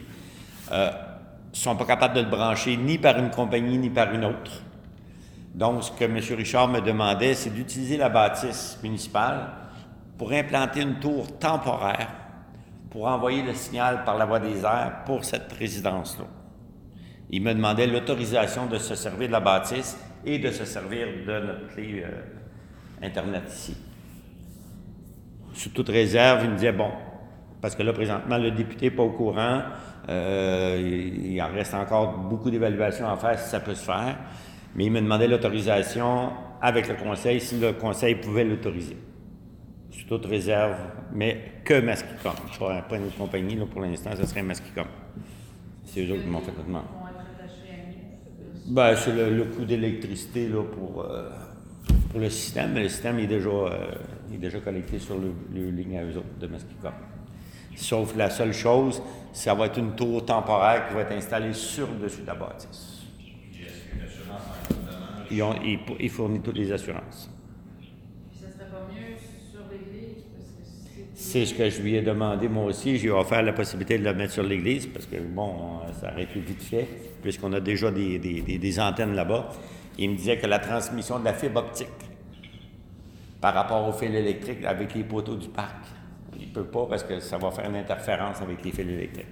Euh, 0.71 0.91
ils 1.53 1.59
ne 1.59 1.63
sont 1.63 1.77
pas 1.77 1.87
capables 1.87 2.15
de 2.15 2.21
le 2.21 2.29
brancher 2.29 2.77
ni 2.77 2.99
par 2.99 3.19
une 3.19 3.31
compagnie 3.31 3.79
ni 3.79 3.91
par 3.91 4.13
une 4.13 4.25
autre. 4.25 4.63
Donc, 5.55 5.85
ce 5.85 5.91
que 5.91 6.05
M. 6.05 6.21
Richard 6.37 6.69
me 6.69 6.81
demandait, 6.81 7.35
c'est 7.35 7.51
d'utiliser 7.51 7.97
la 7.97 8.11
bâtisse 8.11 8.79
municipale 8.83 9.49
pour 10.19 10.33
implanter 10.33 10.83
une 10.83 10.99
tour 11.01 11.39
temporaire 11.39 12.26
pour 12.91 13.07
envoyer 13.07 13.43
le 13.43 13.55
signal 13.55 14.05
par 14.05 14.17
la 14.17 14.25
voie 14.25 14.41
des 14.41 14.65
airs 14.65 15.03
pour 15.05 15.25
cette 15.25 15.53
résidence-là. 15.53 16.25
Il 17.31 17.43
me 17.43 17.53
demandait 17.53 17.87
l'autorisation 17.87 18.67
de 18.67 18.79
se 18.79 18.95
servir 18.95 19.29
de 19.29 19.33
la 19.33 19.41
bâtisse 19.41 19.99
et 20.25 20.39
de 20.39 20.51
se 20.51 20.65
servir 20.65 21.09
de 21.27 21.47
notre 21.47 21.67
clé 21.69 22.05
euh, 22.05 23.05
Internet 23.05 23.43
ici. 23.49 23.77
Sous 25.53 25.71
toute 25.71 25.89
réserve, 25.89 26.45
il 26.45 26.51
me 26.51 26.55
disait, 26.55 26.73
bon, 26.73 26.91
parce 27.61 27.75
que 27.75 27.83
là, 27.83 27.93
présentement, 27.93 28.39
le 28.39 28.51
député 28.51 28.87
n'est 28.87 28.97
pas 28.97 29.03
au 29.03 29.11
courant, 29.11 29.63
euh, 30.09 30.79
il, 30.81 31.33
il 31.33 31.43
en 31.43 31.49
reste 31.49 31.75
encore 31.75 32.17
beaucoup 32.19 32.51
d'évaluations 32.51 33.09
à 33.09 33.17
faire 33.17 33.39
si 33.39 33.51
ça 33.51 33.61
peut 33.61 33.75
se 33.75 33.85
faire, 33.85 34.17
mais 34.75 34.85
il 34.85 34.93
me 34.93 35.01
demandait 35.01 35.29
l'autorisation 35.29 36.31
avec 36.61 36.89
le 36.89 36.95
conseil, 36.95 37.41
si 37.41 37.59
le 37.59 37.73
conseil 37.73 38.17
pouvait 38.17 38.45
l'autoriser. 38.45 38.97
Sous 39.97 40.05
toute 40.05 40.27
réserve, 40.27 40.77
mais 41.13 41.53
que 41.65 41.81
Masquicom, 41.81 42.35
pas, 42.59 42.83
pas 42.83 42.97
une 42.97 43.05
autre 43.07 43.17
compagnie, 43.17 43.57
là, 43.57 43.65
pour 43.67 43.81
l'instant, 43.81 44.11
ce 44.15 44.27
serait 44.27 44.43
Masquicom. 44.43 44.87
C'est 45.85 46.05
eux 46.05 46.13
autres 46.13 46.23
qui 46.23 46.29
m'ont 46.29 46.41
fait 46.41 46.53
la 46.57 46.65
demande. 46.65 46.85
Ben, 48.67 48.97
c'est 48.97 49.13
le, 49.13 49.45
coût 49.45 49.65
d'électricité 49.65 50.49
pour, 50.49 51.03
euh, 51.03 51.31
pour 52.11 52.21
le 52.21 52.29
système, 52.29 52.73
mais 52.73 52.83
le 52.83 52.89
système 52.89 53.19
est 53.21 53.29
déjà, 53.29 53.49
euh, 53.49 53.95
est 54.35 54.39
déjà 54.39 54.59
connecté 54.59 54.99
sur 54.99 55.17
le, 55.17 55.33
le 55.55 55.71
ligne 55.71 55.99
à 55.99 56.05
eux 56.05 56.17
autres 56.17 56.39
de 56.41 56.47
Masquicom. 56.49 56.93
Sauf 57.77 58.17
la 58.17 58.31
seule 58.31 58.53
chose, 58.53 59.03
ça 59.33 59.55
va 59.55 59.67
être 59.67 59.79
une 59.79 59.95
tour 59.95 60.25
temporaire 60.25 60.89
qui 60.89 60.95
va 60.95 61.03
être 61.03 61.13
installée 61.13 61.53
sur 61.53 61.87
le 61.89 61.99
dessus 62.05 62.23
de 62.23 62.27
la 62.27 62.35
bâtisse. 62.35 63.03
Ils, 65.31 65.43
ont, 65.43 65.55
ils 65.63 66.11
fournissent 66.11 66.43
toutes 66.43 66.57
les 66.57 66.73
assurances. 66.73 67.31
Puis 67.79 68.41
ça 68.41 68.51
serait 68.51 68.71
pas 68.71 68.89
mieux 68.89 69.17
sur 69.51 69.61
l'église 69.71 70.25
parce 70.33 70.49
que 70.97 71.16
c'est. 71.27 71.47
Ce 71.47 71.55
que 71.55 71.69
je 71.71 71.81
lui 71.83 71.95
ai 71.97 72.03
demandé 72.03 72.49
moi 72.49 72.65
aussi. 72.65 72.99
J'ai 72.99 73.11
offert 73.11 73.43
la 73.43 73.53
possibilité 73.53 73.99
de 73.99 74.05
le 74.05 74.15
mettre 74.15 74.33
sur 74.33 74.43
l'église 74.43 74.87
parce 74.87 75.07
que, 75.07 75.17
bon, 75.21 75.81
ça 76.01 76.11
aurait 76.13 76.25
été 76.25 76.41
vite 76.41 76.63
fait, 76.63 76.87
puisqu'on 77.23 77.53
a 77.53 77.61
déjà 77.61 77.91
des, 77.91 78.19
des- 78.19 78.59
des- 78.59 78.81
antennes 78.81 79.15
là-bas. 79.15 79.51
Il 79.99 80.11
me 80.11 80.17
disait 80.17 80.39
que 80.39 80.47
la 80.47 80.59
transmission 80.59 81.19
de 81.19 81.25
la 81.25 81.33
fibre 81.35 81.61
optique 81.61 81.89
par 83.41 83.55
rapport 83.55 83.89
au 83.89 83.93
fil 83.93 84.15
électrique 84.15 84.65
avec 84.65 84.95
les 84.95 85.05
poteaux 85.05 85.37
du 85.37 85.49
parc, 85.49 85.77
il 86.39 86.49
ne 86.49 86.53
peut 86.53 86.65
pas 86.65 86.87
parce 86.87 87.03
que 87.05 87.21
ça 87.21 87.39
va 87.39 87.51
faire 87.51 87.69
une 87.71 87.77
interférence 87.77 88.41
avec 88.43 88.63
les 88.65 88.71
fils 88.73 88.81
électriques. 88.89 89.27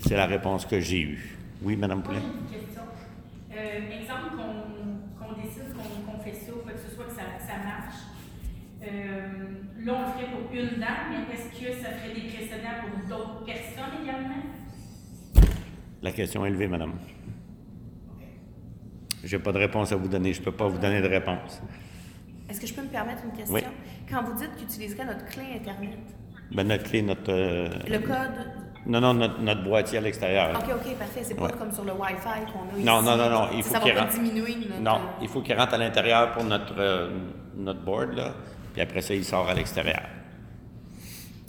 C'est 0.00 0.16
la 0.16 0.26
réponse 0.26 0.64
que 0.66 0.80
j'ai 0.80 1.00
eue. 1.00 1.38
Oui, 1.62 1.76
Moi, 1.76 1.88
Poulet? 1.88 2.18
une 2.18 2.50
question. 2.50 2.82
Euh, 3.52 4.00
exemple 4.00 4.36
qu'on 5.18 5.32
décide 5.42 5.74
qu'on 5.74 6.18
fait 6.22 6.32
ça, 6.32 6.52
que 6.52 6.78
ce 6.78 6.94
soit, 6.94 7.04
que 7.06 7.10
ça, 7.12 7.22
ça 7.40 7.54
marche. 7.64 7.94
Euh, 8.82 9.57
là, 9.88 9.94
on 9.96 10.00
le 10.06 10.12
ferait 10.12 10.30
pour 10.32 10.52
une 10.52 10.80
dame, 10.80 11.08
mais 11.10 11.34
est-ce 11.34 11.48
que 11.50 11.72
ça 11.82 11.88
ferait 11.90 12.14
des 12.14 12.28
précédents 12.28 12.78
pour 12.82 13.08
d'autres 13.08 13.44
personnes 13.44 14.02
également? 14.02 14.42
La 16.02 16.12
question 16.12 16.44
est 16.46 16.48
élevée, 16.50 16.68
madame. 16.68 16.92
Je 19.24 19.36
n'ai 19.36 19.42
pas 19.42 19.52
de 19.52 19.58
réponse 19.58 19.90
à 19.92 19.96
vous 19.96 20.08
donner. 20.08 20.32
Je 20.32 20.40
ne 20.40 20.44
peux 20.44 20.52
pas 20.52 20.68
vous 20.68 20.78
donner 20.78 21.00
de 21.02 21.08
réponse. 21.08 21.60
Est-ce 22.48 22.60
que 22.60 22.66
je 22.66 22.74
peux 22.74 22.82
me 22.82 22.88
permettre 22.88 23.22
une 23.24 23.32
question? 23.32 23.54
Oui. 23.54 23.62
Quand 24.08 24.22
vous 24.22 24.34
dites 24.34 24.54
qu'il 24.54 24.64
utiliserait 24.64 25.04
notre 25.04 25.26
clé 25.26 25.42
Internet, 25.56 25.98
Ben, 26.54 26.66
notre 26.66 26.84
clé, 26.84 27.02
notre. 27.02 27.30
euh, 27.32 27.68
le 27.88 27.98
code? 27.98 28.46
Non, 28.86 29.00
non, 29.00 29.12
notre, 29.12 29.40
notre 29.42 29.64
boîtier 29.64 29.98
à 29.98 30.00
l'extérieur. 30.00 30.56
Ok, 30.56 30.70
ok, 30.72 30.96
parfait. 30.96 31.20
C'est 31.22 31.34
pas 31.34 31.46
Ouais. 31.46 31.52
comme 31.58 31.72
sur 31.72 31.84
le 31.84 31.92
Wi-Fi 31.92 32.50
qu'on 32.52 32.74
a 32.74 32.78
ici. 32.78 32.84
Non, 32.86 33.02
non, 33.02 33.16
non, 33.16 33.28
non, 33.28 33.48
il 33.54 33.62
faut 33.62 33.74
ça 33.74 33.80
qu'il 33.80 33.92
va 33.92 33.98
pas 34.02 34.06
rentre. 34.06 34.14
diminuer 34.22 34.54
notre. 34.66 34.80
Non, 34.80 35.00
il 35.20 35.28
faut 35.28 35.42
qu'il 35.42 35.54
rentre 35.58 35.74
à 35.74 35.78
l'intérieur 35.78 36.32
pour 36.32 36.44
notre, 36.44 36.74
euh, 36.78 37.10
notre 37.56 37.80
board, 37.80 38.14
là. 38.14 38.34
Puis 38.78 38.84
après 38.84 39.02
ça, 39.02 39.12
il 39.12 39.24
sort 39.24 39.48
à 39.48 39.54
l'extérieur. 39.54 40.02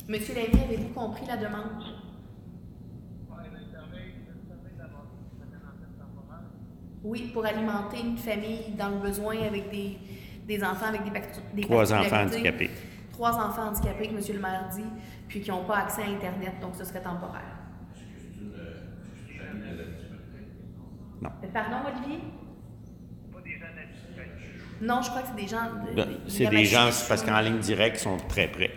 Monsieur 0.08 0.34
Lévy, 0.34 0.64
avez-vous 0.64 0.88
compris 0.88 1.24
la 1.28 1.36
demande? 1.36 1.80
Oui, 7.04 7.30
pour 7.32 7.46
alimenter 7.46 8.00
une 8.00 8.18
famille 8.18 8.74
dans 8.76 8.88
le 8.88 8.96
besoin 8.96 9.36
avec 9.46 9.70
des, 9.70 9.96
des 10.44 10.64
enfants 10.64 10.86
avec 10.86 11.04
des, 11.04 11.12
des 11.54 11.62
Trois 11.62 11.94
enfants 11.94 12.22
handicapés. 12.24 12.70
Trois 13.12 13.38
enfants 13.38 13.68
handicapés, 13.68 14.08
que 14.08 14.14
M. 14.16 14.20
le 14.34 14.40
maire 14.40 14.68
dit, 14.74 14.82
puis 15.28 15.40
qui 15.40 15.50
n'ont 15.50 15.62
pas 15.62 15.82
accès 15.84 16.02
à 16.02 16.06
Internet, 16.06 16.54
donc 16.60 16.74
ce 16.74 16.82
serait 16.82 17.00
temporaire. 17.00 17.58
Est-ce 17.94 18.00
que 18.00 18.06
c'est 18.18 18.40
une, 18.42 18.54
euh, 18.54 18.72
est-ce 19.14 19.22
que 19.22 19.38
c'est 19.38 19.56
une 19.56 19.60
de 19.60 19.78
la 19.78 19.84
disponibilité? 19.84 20.64
Euh, 21.22 21.48
Pardon, 21.52 21.76
Olivier? 21.94 22.18
Pas 23.32 23.40
des 23.40 23.52
gens 23.52 23.66
d'habitude. 23.76 24.00
Non, 24.80 25.02
je 25.02 25.10
crois 25.10 25.22
que 25.22 25.28
c'est 25.28 25.42
des 25.42 25.48
gens. 25.48 25.64
de- 25.90 25.94
Ben, 25.94 26.08
C'est 26.26 26.46
de 26.46 26.50
des 26.50 26.64
gens, 26.64 26.88
parce 27.08 27.22
qu'en 27.22 27.40
ligne 27.40 27.58
directe, 27.58 27.98
ils 27.98 28.02
sont 28.02 28.16
très 28.28 28.48
près. 28.48 28.70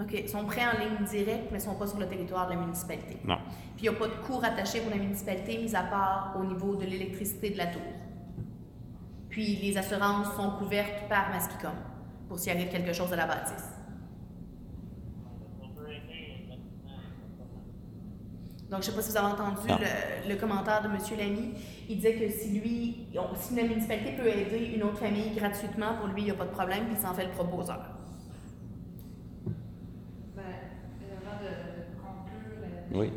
OK, 0.00 0.12
ils 0.12 0.28
sont 0.28 0.44
prêts 0.44 0.62
en 0.66 0.78
ligne 0.78 1.06
directe, 1.06 1.44
mais 1.52 1.58
ils 1.58 1.62
ne 1.66 1.70
sont 1.70 1.74
pas 1.74 1.86
sur 1.86 1.98
le 1.98 2.06
territoire 2.08 2.46
de 2.48 2.54
la 2.54 2.60
municipalité. 2.60 3.18
Non. 3.24 3.36
Puis 3.76 3.86
il 3.86 3.90
n'y 3.90 3.96
a 3.96 3.98
pas 3.98 4.08
de 4.08 4.14
coût 4.26 4.38
rattaché 4.38 4.80
pour 4.80 4.90
la 4.90 4.96
municipalité, 4.96 5.58
mis 5.58 5.74
à 5.76 5.82
part 5.84 6.34
au 6.40 6.44
niveau 6.44 6.74
de 6.76 6.84
l'électricité 6.84 7.50
de 7.50 7.58
la 7.58 7.66
tour. 7.66 7.82
Puis 9.28 9.56
les 9.56 9.76
assurances 9.76 10.34
sont 10.34 10.52
couvertes 10.58 11.08
par 11.08 11.30
Masquicom 11.30 11.72
pour 12.28 12.38
s'il 12.38 12.52
arrive 12.52 12.68
quelque 12.70 12.92
chose 12.92 13.12
à 13.12 13.16
la 13.16 13.26
bâtisse. 13.26 13.68
On 15.62 15.68
peut 15.68 15.90
aider 15.90 16.46
maintenant. 16.48 16.98
Donc, 18.74 18.82
je 18.82 18.88
ne 18.88 18.90
sais 18.90 18.96
pas 18.96 19.02
si 19.02 19.10
vous 19.12 19.16
avez 19.18 19.32
entendu 19.34 19.68
le, 19.68 20.30
le 20.30 20.34
commentaire 20.34 20.82
de 20.82 20.88
M. 20.88 20.98
Lamy. 21.16 21.54
Il 21.88 21.96
disait 21.98 22.16
que 22.16 22.28
si 22.28 22.58
lui, 22.58 23.06
si 23.36 23.54
la 23.54 23.62
municipalité 23.62 24.16
peut 24.16 24.26
aider 24.26 24.72
une 24.74 24.82
autre 24.82 24.98
famille 24.98 25.30
gratuitement, 25.30 25.94
pour 25.94 26.08
lui, 26.08 26.22
il 26.22 26.24
n'y 26.24 26.30
a 26.32 26.34
pas 26.34 26.46
de 26.46 26.50
problème, 26.50 26.86
puis 26.86 26.96
il 26.96 27.00
s'en 27.00 27.14
fait 27.14 27.26
le 27.26 27.30
proposeur. 27.30 27.78
Ben, 30.34 30.42
avant 31.22 31.38
de 31.40 31.50
conclure, 32.02 32.64
euh, 32.64 32.98
Oui. 32.98 33.12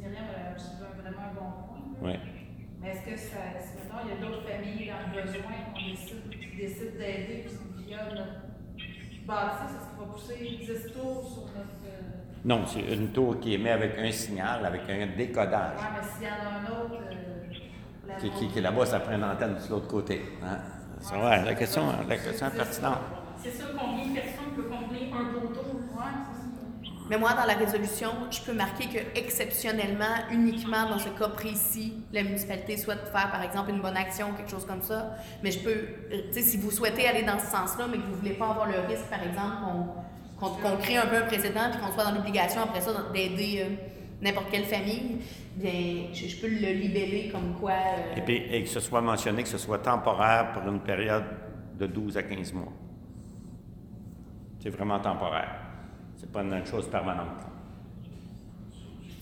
Myriam, 0.00 0.24
euh, 0.34 0.56
c'est 0.56 0.82
vraiment 1.00 1.30
un 1.30 1.34
bon 1.34 1.50
point. 1.68 2.10
Oui. 2.10 2.18
Mais 2.80 2.90
est-ce 2.90 3.04
que 3.08 3.16
ça, 3.16 3.38
si 3.62 3.78
maintenant 3.78 4.00
il 4.02 4.10
y 4.10 4.12
a 4.18 4.26
d'autres 4.26 4.42
familles 4.48 4.90
dans 4.90 5.14
le 5.14 5.22
besoin 5.22 5.42
qu'on 5.74 5.90
décide, 5.90 6.28
qui 6.28 6.56
décident 6.56 6.98
d'aider 6.98 7.46
via 7.86 8.04
notre 8.06 8.34
bâtisse, 9.28 9.76
est-ce 9.78 9.94
qu'on 9.94 10.06
va 10.06 10.12
pousser 10.12 10.58
10 10.58 10.92
tours 10.92 11.22
sur 11.22 11.42
notre. 11.54 12.17
Non, 12.48 12.64
c'est 12.66 12.80
une 12.94 13.08
tour 13.12 13.38
qui 13.40 13.52
émet 13.54 13.70
avec 13.72 13.92
un 13.98 14.10
signal, 14.10 14.64
avec 14.64 14.80
un 14.88 15.06
décodage. 15.14 15.76
Ouais, 15.80 15.84
mais 15.94 16.08
s'il 16.08 16.26
y 16.26 16.30
en 16.30 16.34
a 16.34 16.48
un 16.56 16.80
autre. 16.82 16.98
euh, 18.08 18.28
Qui, 18.38 18.48
qui, 18.48 18.60
là-bas, 18.62 18.86
ça 18.86 19.00
prend 19.00 19.12
une 19.14 19.24
antenne 19.24 19.54
de 19.62 19.70
l'autre 19.70 19.86
côté. 19.88 20.22
Hein? 20.42 20.56
C'est 21.00 21.14
vrai, 21.14 21.44
la 21.44 21.54
question, 21.54 21.82
la 22.08 22.16
question 22.16 22.46
est 22.46 22.56
pertinente. 22.56 22.98
C'est 23.42 23.50
ça, 23.50 23.64
combien 23.78 24.06
de 24.06 24.14
personnes 24.14 24.52
peut 24.56 24.62
contenir 24.62 25.14
un 25.14 25.26
poteau? 25.38 25.60
Ouais, 25.60 26.14
c'est 26.32 26.38
ça. 26.38 26.92
Mais 27.10 27.18
moi, 27.18 27.34
dans 27.34 27.44
la 27.44 27.52
résolution, 27.54 28.10
je 28.30 28.40
peux 28.40 28.54
marquer 28.54 28.86
que 28.88 29.18
exceptionnellement, 29.18 30.14
uniquement 30.30 30.88
dans 30.88 30.98
ce 30.98 31.10
cas 31.10 31.28
précis, 31.28 32.02
la 32.14 32.22
municipalité 32.22 32.78
souhaite 32.78 33.06
faire, 33.12 33.30
par 33.30 33.42
exemple, 33.42 33.70
une 33.70 33.82
bonne 33.82 33.96
action 33.96 34.30
ou 34.30 34.32
quelque 34.32 34.50
chose 34.50 34.66
comme 34.66 34.82
ça. 34.82 35.10
Mais 35.42 35.50
je 35.50 35.58
peux, 35.60 35.70
euh, 35.70 36.22
tu 36.28 36.32
sais, 36.32 36.42
si 36.42 36.56
vous 36.56 36.70
souhaitez 36.70 37.06
aller 37.06 37.24
dans 37.24 37.38
ce 37.38 37.46
sens-là, 37.46 37.84
mais 37.90 37.98
que 37.98 38.02
vous 38.10 38.16
voulez 38.16 38.34
pas 38.34 38.48
avoir 38.48 38.66
le 38.66 38.80
risque, 38.88 39.04
par 39.10 39.22
exemple, 39.22 39.56
qu'on 39.62 39.86
qu'on 40.38 40.76
crée 40.76 40.96
un 40.96 41.06
peu 41.06 41.16
un 41.16 41.26
précédent 41.26 41.70
puis 41.70 41.80
qu'on 41.80 41.92
soit 41.92 42.04
dans 42.04 42.14
l'obligation 42.14 42.62
après 42.62 42.80
ça 42.80 42.90
d'aider 43.12 43.62
euh, 43.64 43.74
n'importe 44.22 44.50
quelle 44.50 44.64
famille, 44.64 45.18
bien, 45.56 46.06
je, 46.12 46.26
je 46.28 46.40
peux 46.40 46.48
le 46.48 46.72
libeller 46.72 47.30
comme 47.32 47.54
quoi. 47.60 47.72
euh, 47.72 48.16
Et, 48.16 48.20
puis, 48.22 48.36
et 48.50 48.62
que 48.62 48.68
ce 48.68 48.80
soit 48.80 49.00
mentionné 49.00 49.42
que 49.42 49.48
ce 49.48 49.58
soit 49.58 49.78
temporaire 49.78 50.52
pour 50.52 50.62
une 50.72 50.80
période 50.80 51.24
de 51.78 51.86
12 51.86 52.16
à 52.16 52.22
15 52.22 52.52
mois. 52.54 52.72
C'est 54.60 54.70
vraiment 54.70 54.98
temporaire. 55.00 55.54
C'est 56.16 56.30
pas 56.32 56.42
une 56.42 56.66
chose 56.66 56.88
permanente. 56.88 57.38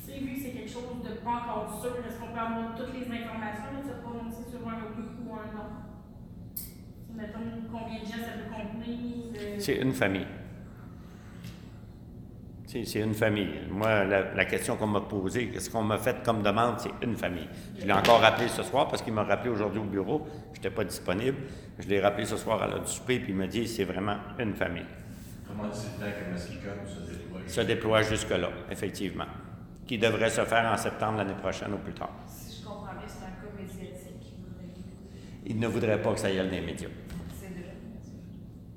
Sais, 0.05 0.19
vu 0.19 0.35
que 0.35 0.41
c'est 0.41 0.51
quelque 0.51 0.71
chose 0.71 1.03
de 1.05 1.11
pas 1.23 1.31
encore 1.31 1.79
sûr, 1.83 1.93
est-ce 2.07 2.19
qu'on 2.19 2.29
peut 2.33 2.39
avoir 2.41 2.75
toutes 2.75 2.95
les 2.95 3.05
informations, 3.07 3.73
là, 3.75 3.83
se 3.85 4.03
prononcer 4.03 4.51
sur 4.51 4.67
un 4.69 4.79
oui 4.97 5.05
ou 5.27 5.35
un 5.35 5.53
non? 5.55 5.69
Sais, 6.55 6.73
Mettons 7.15 7.39
combien 7.71 8.01
de 8.01 8.07
gens 8.07 8.13
ça 8.25 8.33
peut 8.39 8.51
contenir. 8.55 9.35
euh, 9.39 9.57
C'est 9.59 9.77
une 9.77 9.93
famille. 9.93 10.27
C'est 12.67 12.99
une 12.99 13.15
famille. 13.15 13.61
Moi, 13.71 14.05
la, 14.05 14.35
la 14.35 14.45
question 14.45 14.77
qu'on 14.77 14.89
m'a 14.89 15.01
posée, 15.01 15.49
qu'est-ce 15.51 15.71
qu'on 15.71 15.85
m'a 15.85 15.99
fait 15.99 16.17
comme 16.25 16.43
demande, 16.43 16.81
c'est 16.81 16.91
une 17.01 17.17
famille. 17.17 17.49
Je 17.79 17.87
l'ai 17.87 17.93
encore 17.93 18.21
rappelé 18.21 18.49
ce 18.49 18.65
soir 18.65 18.89
parce 18.89 19.03
qu'il 19.03 19.13
m'a 19.13 19.23
rappelé 19.23 19.51
aujourd'hui 19.51 19.79
au 19.79 19.85
bureau. 19.85 20.27
Je 20.53 20.59
n'étais 20.59 20.71
pas 20.71 20.83
disponible. 20.83 21.37
Je 21.79 21.89
l'ai 21.89 22.01
rappelé 22.01 22.27
ce 22.27 22.37
soir 22.37 22.61
à 22.61 22.67
l'heure 22.67 22.83
du 22.83 22.91
souper, 22.91 23.21
puis 23.21 23.31
il 23.33 23.37
m'a 23.37 23.47
dit 23.47 23.69
c'est 23.69 23.85
vraiment 23.85 24.17
une 24.41 24.55
famille. 24.55 24.85
Comment 25.47 25.69
temps 25.69 25.77
que 26.01 26.33
Masquicom 26.33 26.73
se 26.87 27.09
déploie? 27.13 27.41
Se 27.47 27.61
déploie 27.61 28.03
jusque-là, 28.03 28.51
effectivement. 28.69 29.27
Qui 29.87 29.97
devrait 29.99 30.31
se 30.31 30.45
faire 30.45 30.73
en 30.73 30.77
septembre 30.77 31.19
l'année 31.19 31.35
prochaine 31.41 31.73
ou 31.73 31.79
plus 31.79 31.95
tard. 31.95 32.11
Si 32.27 32.61
je 32.61 32.67
comprends 32.67 32.87
bien, 32.87 33.07
c'est 33.07 33.25
un 33.25 33.29
cas 33.29 33.57
médiatique. 33.57 34.35
Il 35.47 35.61
ne 35.61 35.69
voudrait 35.69 36.03
pas 36.03 36.13
que 36.13 36.19
ça 36.19 36.29
y 36.29 36.41
aille 36.41 36.47
dans 36.47 36.53
les 36.53 36.61
médias. 36.61 36.89
C'est 37.33 37.55
déjà. 37.55 37.69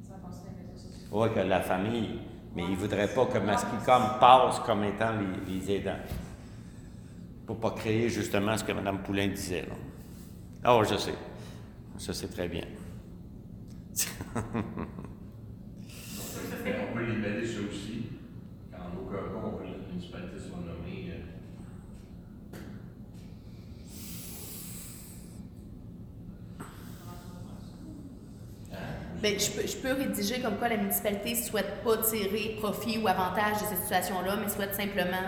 Ça 0.08 0.14
les 0.46 0.64
médias 0.64 0.78
sociaux. 0.78 1.08
Oui, 1.12 1.30
que 1.34 1.40
la 1.40 1.62
famille, 1.62 2.20
mais 2.60 2.66
il 2.66 2.72
ne 2.72 2.76
voudrait 2.76 3.08
pas 3.08 3.26
que 3.26 3.38
Masquicom 3.38 4.20
passe 4.20 4.60
comme 4.60 4.84
étant 4.84 5.12
les, 5.48 5.54
les 5.54 5.72
aidants. 5.72 6.00
Pour 7.46 7.56
ne 7.56 7.62
pas 7.62 7.72
créer 7.72 8.10
justement 8.10 8.58
ce 8.58 8.64
que 8.64 8.72
Mme 8.74 9.02
Poulain 9.02 9.28
disait. 9.30 9.66
Là. 9.66 9.76
Oh, 10.74 10.84
je 10.84 10.96
sais. 10.98 11.14
Je 11.98 12.12
sais 12.12 12.28
très 12.28 12.48
bien. 12.48 12.64
On 16.66 16.94
peut 16.94 17.04
libeller 17.06 17.46
ça 17.48 17.60
aussi. 17.70 18.08
En 18.74 18.98
aucun 19.00 19.18
cas, 19.18 19.42
on 19.44 19.52
veut 19.52 19.58
que 19.60 19.64
la 19.64 19.88
municipalité 19.88 20.38
soit 20.38 20.60
nommée. 20.60 21.14
euh, 28.74 29.09
Ben, 29.22 29.38
je, 29.40 29.50
peux, 29.52 29.68
je 29.68 29.76
peux 29.76 29.92
rédiger 29.94 30.40
comme 30.40 30.58
quoi 30.58 30.70
la 30.70 30.78
municipalité 30.78 31.32
ne 31.32 31.36
souhaite 31.36 31.84
pas 31.84 31.98
tirer 31.98 32.56
profit 32.62 32.98
ou 33.00 33.08
avantage 33.08 33.62
de 33.62 33.66
cette 33.70 33.82
situation-là, 33.84 34.38
mais 34.42 34.50
souhaite 34.50 34.74
simplement 34.76 35.28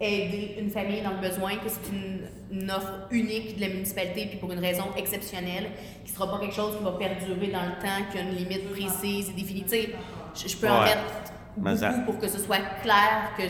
aider 0.00 0.56
une 0.58 0.70
famille 0.70 1.00
dans 1.02 1.12
le 1.12 1.28
besoin, 1.28 1.52
que 1.56 1.68
c'est 1.68 1.92
une, 1.92 2.22
une 2.60 2.70
offre 2.70 3.06
unique 3.12 3.56
de 3.56 3.60
la 3.60 3.68
municipalité, 3.68 4.26
puis 4.26 4.38
pour 4.38 4.50
une 4.50 4.58
raison 4.58 4.84
exceptionnelle, 4.96 5.68
qui 6.04 6.10
ne 6.10 6.16
sera 6.16 6.30
pas 6.30 6.40
quelque 6.40 6.54
chose 6.54 6.76
qui 6.76 6.82
va 6.82 6.92
perdurer 6.92 7.48
dans 7.48 7.62
le 7.62 7.80
temps, 7.80 8.02
qui 8.10 8.18
a 8.18 8.22
une 8.22 8.34
limite 8.34 8.68
précise 8.70 9.30
et 9.36 9.68
sais, 9.68 9.90
Je, 10.34 10.48
je 10.48 10.56
peux 10.56 10.68
en 10.68 10.82
mettre 10.82 11.76
ça- 11.76 11.90
beaucoup 11.90 12.12
pour 12.12 12.18
que 12.20 12.28
ce 12.28 12.38
soit 12.38 12.58
clair 12.82 13.30
que, 13.36 13.42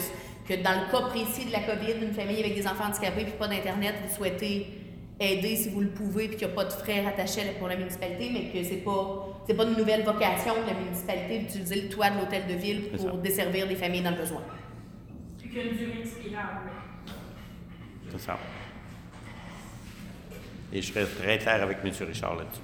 que 0.52 0.62
dans 0.62 0.72
le 0.72 0.90
cas 0.92 1.06
précis 1.08 1.46
de 1.46 1.52
la 1.52 1.60
COVID, 1.60 1.94
d'une 2.00 2.12
famille 2.12 2.40
avec 2.40 2.54
des 2.54 2.66
enfants 2.66 2.84
handicapés 2.88 3.22
puis 3.24 3.32
pas 3.38 3.48
d'Internet, 3.48 3.94
vous 4.06 4.14
souhaitez 4.14 4.66
aider 5.20 5.56
si 5.56 5.70
vous 5.70 5.80
le 5.80 5.88
pouvez 5.88 6.28
puis 6.28 6.36
qu'il 6.36 6.46
n'y 6.48 6.52
a 6.52 6.56
pas 6.56 6.64
de 6.64 6.72
frais 6.72 7.00
rattachés 7.02 7.42
pour 7.58 7.68
la 7.68 7.76
municipalité, 7.76 8.28
mais 8.30 8.50
que 8.50 8.68
c'est 8.68 8.76
pas 8.84 9.28
c'est 9.46 9.54
pas 9.54 9.64
une 9.64 9.76
nouvelle 9.76 10.04
vocation 10.04 10.54
de 10.62 10.66
la 10.66 10.74
municipalité 10.78 11.40
d'utiliser 11.40 11.82
le 11.82 11.88
toit 11.88 12.10
de 12.10 12.18
l'hôtel 12.18 12.46
de 12.46 12.54
ville 12.54 12.90
pour 12.96 13.18
desservir 13.18 13.66
des 13.68 13.76
familles 13.76 14.02
dans 14.02 14.10
le 14.10 14.16
besoin. 14.16 14.42
Durée 15.38 16.00
expirable. 16.00 16.70
C'est 18.10 18.18
ça. 18.20 18.38
Et 20.72 20.80
je 20.80 20.90
serais 20.92 21.04
très 21.04 21.36
clair 21.38 21.62
avec 21.62 21.78
M. 21.84 21.90
Richard 22.06 22.36
là-dessus. 22.36 22.62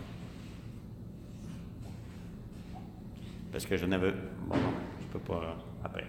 Parce 3.53 3.67
que 3.67 3.77
je 3.77 3.85
n'avais. 3.85 4.13
Bon, 4.47 4.57
non, 4.57 4.73
je 5.01 5.07
peux 5.13 5.19
pas. 5.19 5.35
euh, 5.35 5.53
Après. 5.85 6.05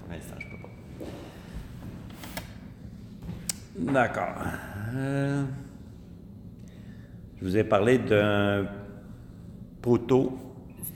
Pour 0.00 0.10
l'instant, 0.12 0.34
je 0.40 0.46
peux 0.46 0.56
pas. 3.84 3.92
D'accord. 3.92 4.34
Euh, 4.94 5.44
je 7.40 7.44
vous 7.44 7.56
ai 7.56 7.62
parlé 7.64 7.98
d'un 7.98 8.66
poteau. 9.82 10.38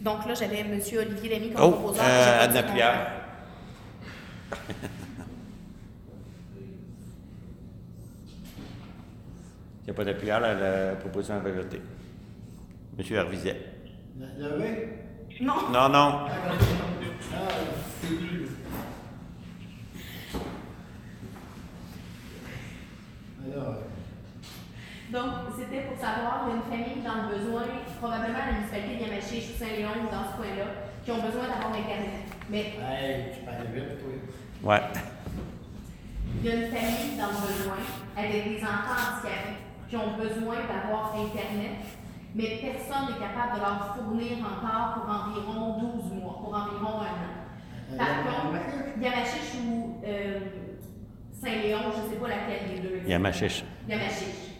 Donc 0.01 0.27
là, 0.27 0.35
j'avais 0.35 0.61
M. 0.61 0.73
Olivier 0.99 1.31
Lamy 1.31 1.51
comme 1.53 1.65
Oh, 1.65 1.71
proposeur. 1.73 2.05
euh, 2.07 2.45
Anna. 2.45 2.63
Pierre. 2.63 3.07
Il 9.81 9.87
n'y 9.87 9.91
a 9.91 9.95
pas 9.95 10.05
d'appuyeur, 10.05 10.41
la, 10.41 10.55
la 10.55 10.95
proposition 10.97 11.35
est 11.45 11.51
rejetée. 11.51 11.83
M. 12.99 13.05
Hervizet. 13.11 13.61
Le- 14.19 14.49
Levé? 14.49 14.89
Non. 15.41 15.55
Non, 15.73 15.89
non. 15.89 16.27
Ah, 16.29 17.49
c'est 18.01 18.15
plus. 18.17 18.49
Alors, 23.45 23.77
Donc, 25.13 25.53
c'était 25.55 25.85
pour 25.85 25.99
savoir, 26.01 26.49
il 26.49 26.49
y 26.49 26.53
a 26.53 26.57
une 26.57 26.69
famille 26.73 27.05
dans 27.05 27.29
le 27.29 27.37
besoin, 27.37 27.69
probablement 28.01 28.49
la 28.49 28.53
municipalité 28.57 28.97
de 28.97 29.11
Yamachiche 29.11 29.53
ou 29.53 29.59
Saint-Léon 29.61 29.93
ou 30.01 30.09
dans 30.09 30.25
ce 30.25 30.41
coin-là, 30.41 30.89
qui 31.05 31.11
ont 31.13 31.21
besoin 31.21 31.53
d'avoir 31.53 31.69
Internet. 31.69 32.25
Mais 32.49 32.73
hey, 32.81 33.37
tu 33.37 33.45
parles 33.45 33.69
vite, 33.75 34.01
toi. 34.01 34.09
Ouais. 34.65 34.81
il 36.41 36.49
y 36.49 36.51
a 36.51 36.55
une 36.55 36.73
famille 36.73 37.21
dans 37.21 37.29
le 37.29 37.41
besoin 37.45 37.83
avec 38.17 38.41
des 38.49 38.65
enfants 38.65 39.21
handicapés 39.21 39.61
qui 39.91 39.97
ont 39.97 40.17
besoin 40.17 40.65
d'avoir 40.65 41.13
Internet, 41.13 41.85
mais 42.35 42.57
personne 42.65 43.13
n'est 43.13 43.21
capable 43.21 43.57
de 43.57 43.61
leur 43.61 43.93
fournir 43.93 44.41
encore 44.41 44.97
pour 44.97 45.13
environ 45.13 45.93
12 45.93 46.25
mois, 46.25 46.41
pour 46.41 46.57
environ 46.57 47.05
un 47.05 47.21
an. 47.21 47.99
Par 47.99 48.25
contre, 48.25 48.65
Yamachiche 48.99 49.61
ou 49.61 50.01
euh, 50.07 50.41
Saint-Léon, 51.33 51.93
je 51.93 52.01
ne 52.01 52.09
sais 52.09 52.17
pas 52.17 52.29
laquelle 52.29 52.65
des 52.73 52.81
deux. 52.81 53.07
Yamachiche. 53.07 53.63
Yamachiche. 53.87 54.52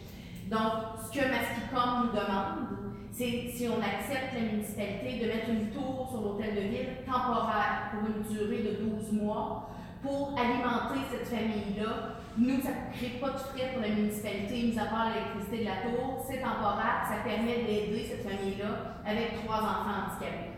Donc, 0.53 0.73
ce 1.01 1.09
que 1.19 1.25
Masquicom 1.25 1.89
nous 2.05 2.11
demande, 2.13 2.67
c'est 3.11 3.49
si 3.53 3.67
on 3.67 3.81
accepte 3.81 4.33
la 4.35 4.51
municipalité 4.53 5.19
de 5.19 5.25
mettre 5.27 5.49
une 5.49 5.69
tour 5.71 6.07
sur 6.11 6.21
l'hôtel 6.21 6.53
de 6.55 6.61
ville 6.61 6.89
temporaire 7.05 7.89
pour 7.91 8.05
une 8.09 8.21
durée 8.23 8.61
de 8.63 8.85
12 8.85 9.11
mois 9.13 9.69
pour 10.03 10.35
alimenter 10.37 10.99
cette 11.09 11.27
famille-là. 11.27 12.19
Nous, 12.37 12.61
ça 12.61 12.69
ne 12.69 12.93
crée 12.97 13.19
pas 13.21 13.29
de 13.29 13.37
frais 13.37 13.69
pour 13.73 13.81
la 13.81 13.89
municipalité, 13.89 14.53
mis 14.63 14.77
à 14.77 14.85
part 14.85 15.09
l'électricité 15.09 15.59
de 15.63 15.69
la 15.69 15.77
tour. 15.85 16.25
C'est 16.27 16.41
temporaire, 16.41 17.05
ça 17.07 17.23
permet 17.23 17.63
d'aider 17.65 18.05
cette 18.09 18.23
famille-là 18.27 19.01
avec 19.05 19.43
trois 19.45 19.57
enfants 19.61 20.09
handicapés. 20.09 20.53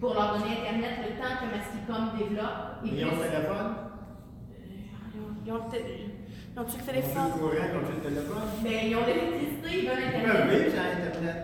Pour 0.00 0.14
leur 0.14 0.38
donner 0.38 0.58
Internet 0.62 0.98
le 1.02 1.18
temps 1.18 1.34
que 1.38 1.46
Masquicom 1.54 2.18
développe. 2.18 2.82
Ils 2.84 3.04
ont 3.04 3.10
le 3.16 3.22
téléphone? 3.30 3.74
Ils 5.44 5.52
ont 5.52 5.56
le 5.64 5.70
té- 5.70 6.15
ils 6.56 6.62
le 6.62 7.02
Ils 7.04 7.18
ont 7.18 7.24
le 7.24 7.32
courant, 7.36 7.52
ils 7.52 7.76
ont 7.76 7.84
le 7.84 8.00
téléphone? 8.00 8.48
Ben, 8.64 8.78
ils 8.88 8.96
ont 8.96 9.04
l'électricité, 9.06 9.68
ils 9.76 9.84
veulent 9.88 10.00
Ils 10.00 10.08
Internet. 10.08 10.32
peuvent 10.32 10.50
vivre 10.56 10.72
sans 10.72 10.88
Internet. 10.96 11.38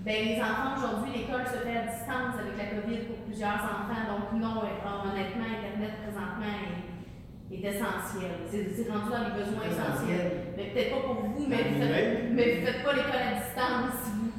Ben, 0.00 0.16
les 0.24 0.36
enfants 0.40 0.72
aujourd'hui, 0.80 1.10
l'école 1.12 1.44
se 1.44 1.58
fait 1.60 1.76
à 1.76 1.84
distance 1.92 2.34
avec 2.40 2.54
la 2.56 2.66
COVID 2.72 3.00
pour 3.04 3.18
plusieurs 3.28 3.60
enfants. 3.60 4.00
Donc, 4.08 4.24
non, 4.40 4.64
euh, 4.64 4.80
honnêtement, 4.80 5.44
Internet 5.44 5.92
présentement 6.00 6.56
est, 6.56 7.52
est 7.52 7.64
essentiel. 7.68 8.32
C'est 8.48 8.88
rendu 8.88 9.08
dans 9.12 9.24
les 9.28 9.34
besoins 9.44 9.66
essentiels. 9.68 10.56
Mais 10.56 10.72
peut-être 10.72 10.90
pas 10.96 11.02
pour 11.04 11.20
vous, 11.20 11.44
mais 11.44 11.60
vous 11.68 11.84
vous 11.84 12.64
faites 12.64 12.80
pas 12.80 12.92
l'école 12.96 13.20
à 13.20 13.32
distance, 13.44 14.08
vous. 14.16 14.32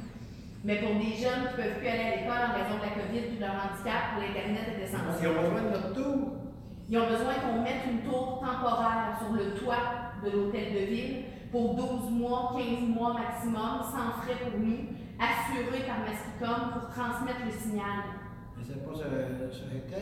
Mais 0.66 0.76
pour 0.82 0.94
des 0.98 1.14
jeunes 1.14 1.46
qui 1.50 1.54
peuvent 1.62 1.78
plus 1.78 1.86
aller 1.90 2.06
à 2.10 2.12
l'école 2.18 2.42
en 2.42 2.54
raison 2.58 2.74
de 2.78 2.84
la 2.86 2.94
COVID 2.98 3.22
ou 3.30 3.34
de 3.38 3.42
leur 3.46 3.54
handicap, 3.54 4.18
l'Internet 4.18 4.66
est 4.66 4.82
Ils 4.82 4.86
essentiel. 4.90 5.30
ont 5.30 5.42
besoin 5.46 5.62
de 5.62 5.70
notre 5.78 5.92
tour. 5.94 6.41
Ils 6.88 6.98
ont 6.98 7.08
besoin 7.08 7.34
qu'on 7.34 7.62
mette 7.62 7.84
une 7.90 8.02
tour 8.02 8.40
temporaire 8.40 9.16
sur 9.18 9.32
le 9.32 9.54
toit 9.54 10.12
de 10.24 10.30
l'hôtel 10.30 10.72
de 10.74 10.78
ville 10.86 11.24
pour 11.50 11.74
12 11.74 12.10
mois, 12.10 12.54
15 12.56 12.88
mois 12.88 13.14
maximum, 13.14 13.80
sans 13.82 14.20
frais 14.22 14.36
pour 14.42 14.58
nous, 14.60 14.88
assurés 15.20 15.84
par 15.86 16.00
Masticom 16.00 16.72
pour 16.72 16.88
transmettre 16.88 17.44
le 17.44 17.52
signal. 17.52 18.20
Mais 18.56 18.64
c'est 18.66 18.84
pas 18.84 18.94
sur, 18.94 19.04
qui 19.06 19.12
tout 19.12 19.88
ça? 19.88 19.98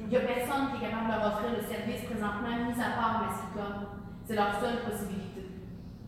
Il 0.00 0.08
n'y 0.08 0.16
a 0.16 0.20
personne 0.20 0.70
qui 0.70 0.76
est 0.78 0.88
capable 0.88 1.06
de 1.06 1.12
leur 1.12 1.26
offrir 1.26 1.50
le 1.58 1.62
service 1.62 2.04
présentement, 2.06 2.54
mis 2.66 2.80
à 2.80 2.90
part 2.96 3.26
Masticom. 3.26 3.74
C'est 4.24 4.34
leur 4.34 4.54
seule 4.60 4.82
possibilité. 4.88 5.42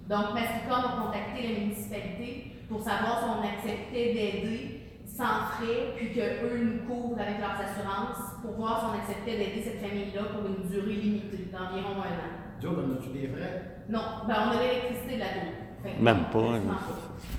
Donc, 0.08 0.34
Masticom 0.34 0.78
a 0.78 1.02
contacté 1.04 1.42
la 1.42 1.60
municipalité 1.60 2.56
pour 2.68 2.80
savoir 2.80 3.18
si 3.18 3.24
on 3.26 3.42
acceptait 3.42 4.14
d'aider 4.14 4.79
sans 5.16 5.56
frais, 5.56 5.92
puis 5.96 6.12
qu'eux 6.14 6.58
nous 6.58 6.86
couvrent 6.86 7.20
avec 7.20 7.38
leurs 7.38 7.58
assurances 7.60 8.40
pour 8.42 8.52
voir 8.52 8.80
si 8.80 8.86
on 8.86 8.98
acceptait 9.00 9.36
d'aider 9.36 9.62
cette 9.62 9.80
famille-là 9.80 10.22
pour 10.32 10.46
une 10.46 10.68
durée 10.68 10.94
limitée, 10.94 11.50
d'environ 11.52 12.02
un 12.02 12.14
an. 12.14 12.70
Autres, 12.70 12.84
on 12.86 12.92
a-tu 12.94 13.10
des 13.18 13.28
frais? 13.28 13.84
Non, 13.88 14.02
ben 14.28 14.34
on 14.46 14.56
a 14.56 14.62
l'électricité 14.62 15.14
de 15.14 15.20
la 15.20 15.26
tour. 15.26 15.52
Même 16.00 16.24
pas, 16.30 16.38
hein. 16.38 16.60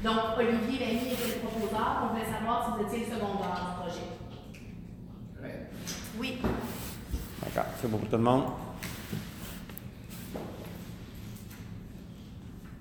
Donc, 0.04 0.38
Olivier 0.38 0.80
Lamy 0.80 1.14
était 1.14 1.36
le 1.36 1.48
proposeur, 1.48 2.04
on 2.04 2.08
voulait 2.14 2.26
savoir 2.26 2.66
si 2.66 2.72
vous 2.72 2.88
étiez 2.88 3.06
le 3.06 3.14
secondaire 3.14 3.54
du 3.54 3.82
projet. 3.82 4.08
Ouais. 5.42 5.68
Oui. 6.20 6.42
D'accord. 7.44 7.72
C'est 7.80 7.90
bon 7.90 7.98
pour 8.00 8.10
tout 8.10 8.18
le 8.18 8.24
monde? 8.24 8.46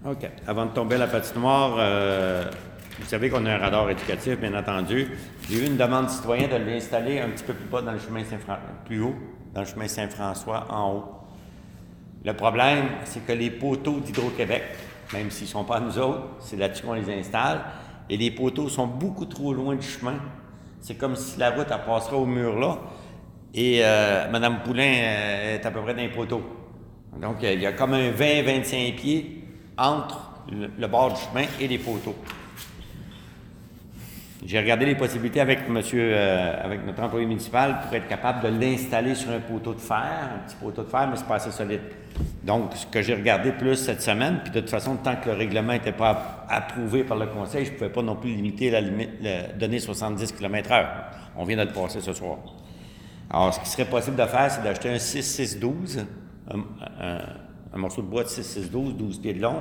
OK. 0.07 0.31
Avant 0.47 0.65
de 0.65 0.71
tomber 0.71 0.95
à 0.95 0.99
la 0.99 1.07
patinoire, 1.09 1.77
euh, 1.79 2.51
vous 3.01 3.07
savez 3.07 3.31
qu'on 3.31 3.47
a 3.47 3.55
un 3.55 3.59
radar 3.59 3.89
éducatif, 3.91 4.39
bien 4.39 4.55
entendu. 4.55 5.09
J'ai 5.49 5.65
eu 5.65 5.67
une 5.67 5.77
demande 5.77 6.11
citoyenne 6.11 6.51
de 6.51 6.71
l'installer 6.71 7.19
un 7.19 7.31
petit 7.31 7.45
peu 7.45 7.55
plus 7.55 7.67
bas 7.67 7.81
dans 7.83 7.93
le 7.93 7.99
chemin 7.99 8.23
Saint-François, 8.23 8.59
plus 8.85 9.01
haut, 9.01 9.15
dans 9.55 9.63
le 9.63 9.67
chemin 9.67 9.89
Saint-François, 9.89 10.67
en 10.71 10.93
haut. 10.93 11.05
Le 12.25 12.35
problème, 12.35 12.85
c'est 13.05 13.27
que 13.27 13.33
les 13.33 13.51
poteaux 13.51 14.01
d'Hydro-Québec, 14.01 14.63
même 15.15 15.31
s'ils 15.31 15.47
ne 15.47 15.51
sont 15.51 15.65
pas 15.65 15.77
à 15.77 15.81
nous 15.81 15.99
autres, 15.99 16.23
c'est 16.41 16.57
là-dessus 16.57 16.85
qu'on 16.85 16.93
les 16.93 17.11
installe, 17.11 17.63
et 18.11 18.17
les 18.17 18.31
poteaux 18.31 18.69
sont 18.69 18.87
beaucoup 18.87 19.25
trop 19.25 19.55
loin 19.55 19.75
du 19.75 19.87
chemin. 19.87 20.17
C'est 20.81 20.97
comme 20.97 21.17
si 21.17 21.39
la 21.39 21.51
route, 21.51 21.69
elle 21.71 21.85
passerait 21.85 22.17
au 22.17 22.27
mur 22.27 22.59
là, 22.59 22.79
et 23.55 23.81
euh, 23.83 24.31
Mme 24.31 24.63
Poulain 24.63 24.83
euh, 24.83 25.57
est 25.57 25.67
à 25.67 25.71
peu 25.71 25.81
près 25.81 25.95
dans 25.95 26.03
les 26.03 26.11
poteaux. 26.11 26.43
Donc, 27.21 27.43
euh, 27.43 27.55
il 27.55 27.61
y 27.61 27.67
a 27.67 27.73
comme 27.73 27.95
un 27.95 28.11
20-25 28.11 28.95
pieds 28.95 29.45
entre 29.79 30.33
le 30.51 30.87
bord 30.87 31.15
du 31.15 31.21
chemin 31.21 31.47
et 31.61 31.67
les 31.67 31.79
poteaux. 31.79 32.15
J'ai 34.47 34.59
regardé 34.59 34.87
les 34.87 34.95
possibilités 34.95 35.41
avec 35.41 35.69
monsieur, 35.69 36.01
euh, 36.15 36.65
avec 36.65 36.87
notre 36.87 37.03
employé 37.03 37.27
municipal 37.27 37.81
pour 37.83 37.95
être 37.95 38.09
capable 38.09 38.41
de 38.43 38.49
l'installer 38.59 39.15
sur 39.15 39.31
un 39.31 39.41
poteau 39.41 39.75
de 39.75 39.81
fer, 39.81 40.31
un 40.35 40.47
petit 40.49 40.57
poteau 40.57 40.83
de 40.83 40.89
fer, 40.89 41.07
mais 41.11 41.17
c'est 41.17 41.27
pas 41.27 41.35
assez 41.35 41.51
solide. 41.51 41.83
Donc, 42.43 42.73
ce 42.75 42.87
que 42.87 43.03
j'ai 43.03 43.15
regardé 43.15 43.53
plus 43.53 43.77
cette 43.77 44.01
semaine, 44.01 44.41
puis 44.43 44.51
de 44.51 44.61
toute 44.61 44.71
façon, 44.71 44.97
tant 44.97 45.17
que 45.17 45.29
le 45.29 45.37
règlement 45.37 45.73
n'était 45.75 45.93
pas 45.93 46.11
app- 46.11 46.47
approuvé 46.49 47.05
par 47.05 47.19
le 47.19 47.27
conseil, 47.27 47.67
je 47.67 47.73
ne 47.73 47.77
pouvais 47.77 47.91
pas 47.91 48.01
non 48.03 48.17
plus 48.17 48.31
limiter 48.31 48.71
la 48.71 48.81
limite, 48.81 49.11
le- 49.23 49.59
donner 49.59 49.79
70 49.79 50.33
km/h. 50.33 50.87
On 51.37 51.45
vient 51.45 51.59
de 51.59 51.63
le 51.65 51.73
passer 51.73 52.01
ce 52.01 52.15
soir. 52.15 52.39
Alors, 53.31 53.53
ce 53.53 53.61
qui 53.61 53.69
serait 53.69 53.85
possible 53.85 54.17
de 54.17 54.25
faire, 54.25 54.51
c'est 54.51 54.63
d'acheter 54.63 54.89
un 54.89 54.99
6-6-12, 54.99 55.99
un, 56.51 56.59
un- 56.99 57.19
un 57.75 57.79
morceau 57.79 58.01
de 58.01 58.07
bois 58.07 58.23
de 58.25 58.29
6-6-12, 58.29 58.97
12 58.97 59.21
pieds 59.21 59.35
de 59.35 59.43
long, 59.43 59.57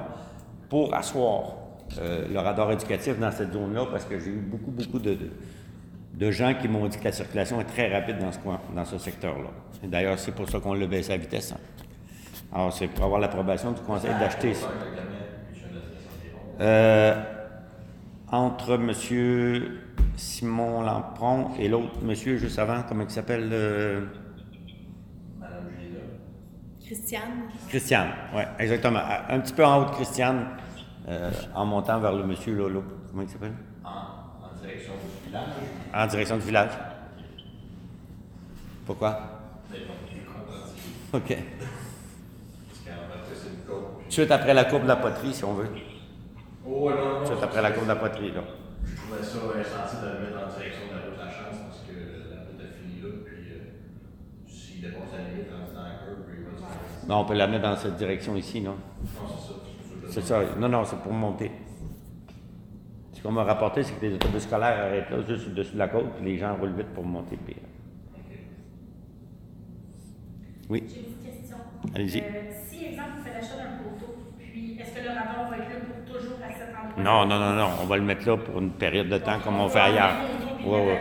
pour 0.69 0.93
asseoir 0.95 1.55
euh, 1.97 2.27
le 2.31 2.39
radar 2.39 2.71
éducatif 2.71 3.17
dans 3.19 3.31
cette 3.31 3.53
zone-là, 3.53 3.85
parce 3.91 4.05
que 4.05 4.19
j'ai 4.19 4.29
eu 4.29 4.39
beaucoup, 4.41 4.71
beaucoup 4.71 4.99
de, 4.99 5.13
de, 5.15 5.29
de 6.13 6.31
gens 6.31 6.53
qui 6.53 6.67
m'ont 6.67 6.87
dit 6.87 6.97
que 6.97 7.03
la 7.05 7.11
circulation 7.11 7.59
est 7.61 7.65
très 7.65 7.91
rapide 7.91 8.19
dans 8.19 8.31
ce, 8.31 8.39
coin, 8.39 8.59
dans 8.75 8.85
ce 8.85 8.97
secteur-là. 8.97 9.49
Et 9.83 9.87
D'ailleurs, 9.87 10.19
c'est 10.19 10.33
pour 10.33 10.49
ça 10.49 10.59
qu'on 10.59 10.73
l'a 10.73 10.87
baissé 10.87 11.13
à 11.13 11.17
vitesse. 11.17 11.53
hein. 11.53 11.57
Alors, 12.53 12.73
c'est 12.73 12.87
pour 12.87 13.05
avoir 13.05 13.19
l'approbation 13.19 13.71
du 13.71 13.81
conseil 13.81 14.11
d'acheter 14.19 14.53
ça. 14.53 14.67
Euh, 16.61 17.15
entre 18.31 18.73
M. 18.75 18.91
Simon 20.15 20.81
Lampron 20.81 21.51
et 21.57 21.69
l'autre 21.69 22.03
monsieur 22.03 22.37
juste 22.37 22.59
avant, 22.59 22.83
comment 22.87 23.03
il 23.05 23.09
s'appelle? 23.09 23.49
euh, 23.51 24.01
Madame. 25.39 25.63
Christiane? 26.85 27.21
Christiane, 27.69 28.09
oui, 28.35 28.41
exactement. 28.59 28.99
Un 29.29 29.39
petit 29.39 29.53
peu 29.53 29.63
en 29.63 29.81
haut 29.81 29.85
de 29.85 29.91
Christiane, 29.91 30.47
euh, 31.09 31.31
en 31.55 31.65
montant 31.65 31.99
vers 31.99 32.13
le 32.13 32.23
monsieur 32.23 32.55
Lolo. 32.55 32.83
Comment 33.09 33.23
il 33.23 33.29
s'appelle? 33.29 33.53
En, 33.83 33.89
en 33.89 34.61
direction 34.61 34.93
du 34.93 35.27
village. 35.27 35.49
En 35.93 36.07
direction 36.07 36.37
du 36.37 36.45
village. 36.45 36.71
Pourquoi? 38.85 39.19
OK. 41.13 41.37
Suite 44.09 44.31
après 44.31 44.53
la 44.53 44.65
courbe 44.65 44.83
de 44.83 44.87
la 44.87 44.95
poterie, 44.95 45.33
si 45.33 45.43
on 45.43 45.53
veut. 45.53 45.69
Oh, 46.65 46.89
non, 46.89 47.19
non. 47.19 47.25
Suite 47.25 47.43
après 47.43 47.61
la 47.61 47.71
courbe 47.71 47.85
de 47.85 47.89
la 47.89 47.95
poterie, 47.95 48.31
là. 48.31 48.41
Je 48.85 48.95
trouvais 49.37 49.63
ça 49.63 49.83
essentiel 49.85 50.01
de 50.01 50.07
le 50.07 50.19
mettre 50.25 50.45
en 50.45 50.49
direction 50.55 50.87
de 50.87 50.93
la 50.95 51.01
route 51.05 51.13
de 51.13 51.19
la 51.19 51.29
chance 51.29 51.57
parce 51.67 51.81
que 51.87 51.93
la 52.29 52.41
route 52.41 52.61
a 52.61 52.73
fini 52.73 53.01
là, 53.01 53.09
puis 53.25 53.51
euh, 53.51 54.47
s'il 54.47 54.81
dépasse 54.81 55.13
la 55.13 55.29
limite 55.29 55.51
rendu 55.51 55.73
dans 55.73 55.83
la 55.83 55.95
curve, 55.97 56.25
il 56.37 56.45
va 56.45 56.51
se. 57.01 57.07
Non, 57.07 57.17
on 57.19 57.25
peut 57.25 57.33
la 57.35 57.47
mettre 57.47 57.63
dans 57.63 57.75
cette 57.75 57.95
direction 57.97 58.35
ici, 58.35 58.61
non? 58.61 58.75
Non, 59.03 59.29
c'est 60.09 60.21
ça. 60.21 60.41
Non, 60.57 60.69
non, 60.69 60.83
c'est 60.85 60.99
pour 60.99 61.13
monter. 61.13 61.51
Ce 63.13 63.21
qu'on 63.21 63.31
m'a 63.31 63.43
rapporté, 63.43 63.83
c'est 63.83 63.93
que 63.99 64.05
les 64.05 64.13
autobus 64.15 64.43
scolaires 64.43 64.85
arrêtent 64.85 65.09
là, 65.09 65.17
juste 65.27 65.47
au-dessus 65.47 65.73
de 65.73 65.79
la 65.79 65.87
côte, 65.89 66.05
puis 66.15 66.25
les 66.25 66.37
gens 66.37 66.55
roulent 66.55 66.75
vite 66.75 66.93
pour 66.93 67.03
monter 67.03 67.35
pire. 67.37 67.55
Oui, 70.69 70.83
J'ai 70.87 70.99
une 70.99 71.03
petite 71.05 71.39
question. 71.39 71.57
Allez-y. 71.95 72.19
Euh, 72.19 72.23
si, 72.69 72.85
exemple, 72.85 73.09
vous 73.17 73.23
faites 73.23 73.33
l'achat 73.33 73.57
d'un 73.57 73.77
poteau, 73.83 74.13
puis 74.37 74.77
est-ce 74.79 74.91
que 74.91 75.03
le 75.03 75.09
radar 75.09 75.49
va 75.49 75.57
être 75.57 75.69
là 75.69 75.75
pour 75.87 76.13
toujours 76.15 76.37
à 76.37 76.53
cet 76.53 76.69
endroit? 76.69 77.03
non, 77.03 77.25
non, 77.25 77.39
non, 77.39 77.55
non, 77.55 77.69
on 77.81 77.85
va 77.85 77.97
le 77.97 78.03
mettre 78.03 78.27
là 78.27 78.37
pour 78.37 78.59
une 78.59 78.71
période 78.71 79.09
de 79.09 79.17
temps 79.17 79.39
comme 79.43 79.59
on 79.59 79.67
fait 79.67 79.79
ailleurs. 79.79 80.13
Oui, 80.63 80.79
oui. 80.87 80.93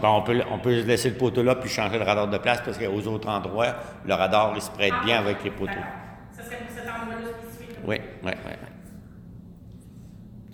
Bon, 0.00 0.16
on, 0.16 0.22
peut, 0.22 0.40
on 0.50 0.58
peut 0.58 0.80
laisser 0.80 1.10
le 1.10 1.16
poteau 1.16 1.44
là 1.44 1.54
puis 1.54 1.68
changer 1.70 1.96
le 1.96 2.04
radar 2.04 2.26
de 2.26 2.38
place 2.38 2.60
parce 2.64 2.76
qu'aux 2.76 3.06
autres 3.06 3.28
endroits, 3.28 3.74
le 4.04 4.14
radar, 4.14 4.52
il 4.56 4.60
se 4.62 4.70
prête 4.70 4.94
bien 5.04 5.20
avec 5.20 5.44
les 5.44 5.50
poteaux. 5.50 5.72
Ça 6.32 6.42
serait 6.42 6.56
pour 6.56 6.70
cet 6.70 6.88
endroit-là 6.88 7.28
spécifique. 7.38 7.71
Oui, 7.86 7.96
oui, 8.22 8.30
oui. 8.46 8.52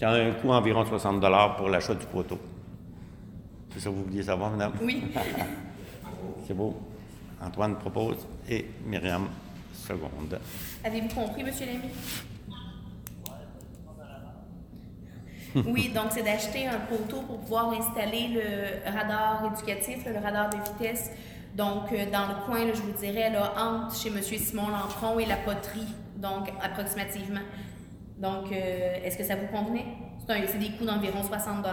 y 0.01 0.05
a 0.05 0.11
un 0.11 0.33
coût 0.33 0.51
environ 0.51 0.85
60 0.85 1.21
pour 1.57 1.69
l'achat 1.69 1.95
du 1.95 2.07
poteau. 2.07 2.39
C'est 3.73 3.81
ça 3.81 3.91
que 3.91 3.95
vous 3.95 4.05
vouliez 4.05 4.23
savoir, 4.23 4.51
madame? 4.51 4.73
Oui. 4.83 5.03
C'est 6.47 6.55
beau. 6.55 6.75
Antoine 7.41 7.77
propose 7.77 8.27
et 8.49 8.67
Myriam 8.87 9.29
seconde. 9.73 10.39
Avez-vous 10.85 11.09
compris, 11.09 11.43
M. 11.43 11.51
Lamy? 11.61 11.91
Oui, 15.67 15.91
donc 15.95 16.07
c'est 16.11 16.23
d'acheter 16.23 16.67
un 16.67 16.79
poteau 16.81 17.23
pour 17.23 17.39
pouvoir 17.41 17.73
installer 17.73 18.29
le 18.29 18.91
radar 18.91 19.51
éducatif, 19.53 20.05
le 20.07 20.19
radar 20.19 20.51
de 20.51 20.57
vitesse. 20.57 21.11
Donc, 21.55 21.93
euh, 21.93 22.05
dans 22.13 22.27
le 22.29 22.47
coin, 22.47 22.65
là, 22.67 22.73
je 22.75 22.83
vous 22.83 22.93
dirais, 22.93 23.31
là, 23.31 23.53
entre 23.59 23.97
chez 23.97 24.11
M. 24.11 24.23
Simon 24.23 24.69
Lampron 24.69 25.19
et 25.19 25.27
la 25.27 25.37
poterie, 25.37 25.89
donc 26.19 26.51
approximativement. 26.61 27.41
Donc, 28.19 28.53
euh, 28.53 29.05
est-ce 29.05 29.17
que 29.17 29.25
ça 29.25 29.37
vous 29.37 29.47
convenait? 29.47 29.87
C'est 30.27 30.59
des 30.59 30.73
coûts 30.73 30.85
d'environ 30.85 31.23
60 31.23 31.65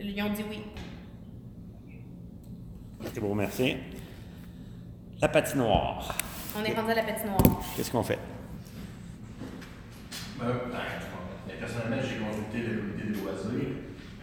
Ils 0.00 0.22
ont 0.22 0.32
dit 0.32 0.44
oui. 0.50 0.62
C'est 3.14 3.20
beau, 3.20 3.34
merci. 3.34 3.76
La 5.20 5.28
patinoire. 5.28 6.16
On 6.58 6.64
est 6.64 6.74
rendu 6.74 6.90
à 6.90 6.94
la 6.94 7.02
patinoire. 7.04 7.62
Qu'est-ce 7.76 7.92
qu'on 7.92 8.02
fait? 8.02 8.18
Ben, 10.40 10.46
ben, 10.46 10.78
mais 11.46 11.54
personnellement, 11.54 12.02
j'ai 12.02 12.18
consulté 12.18 12.66
le 12.66 12.80
comité 12.80 13.06
des 13.06 13.20
loisirs 13.20 13.76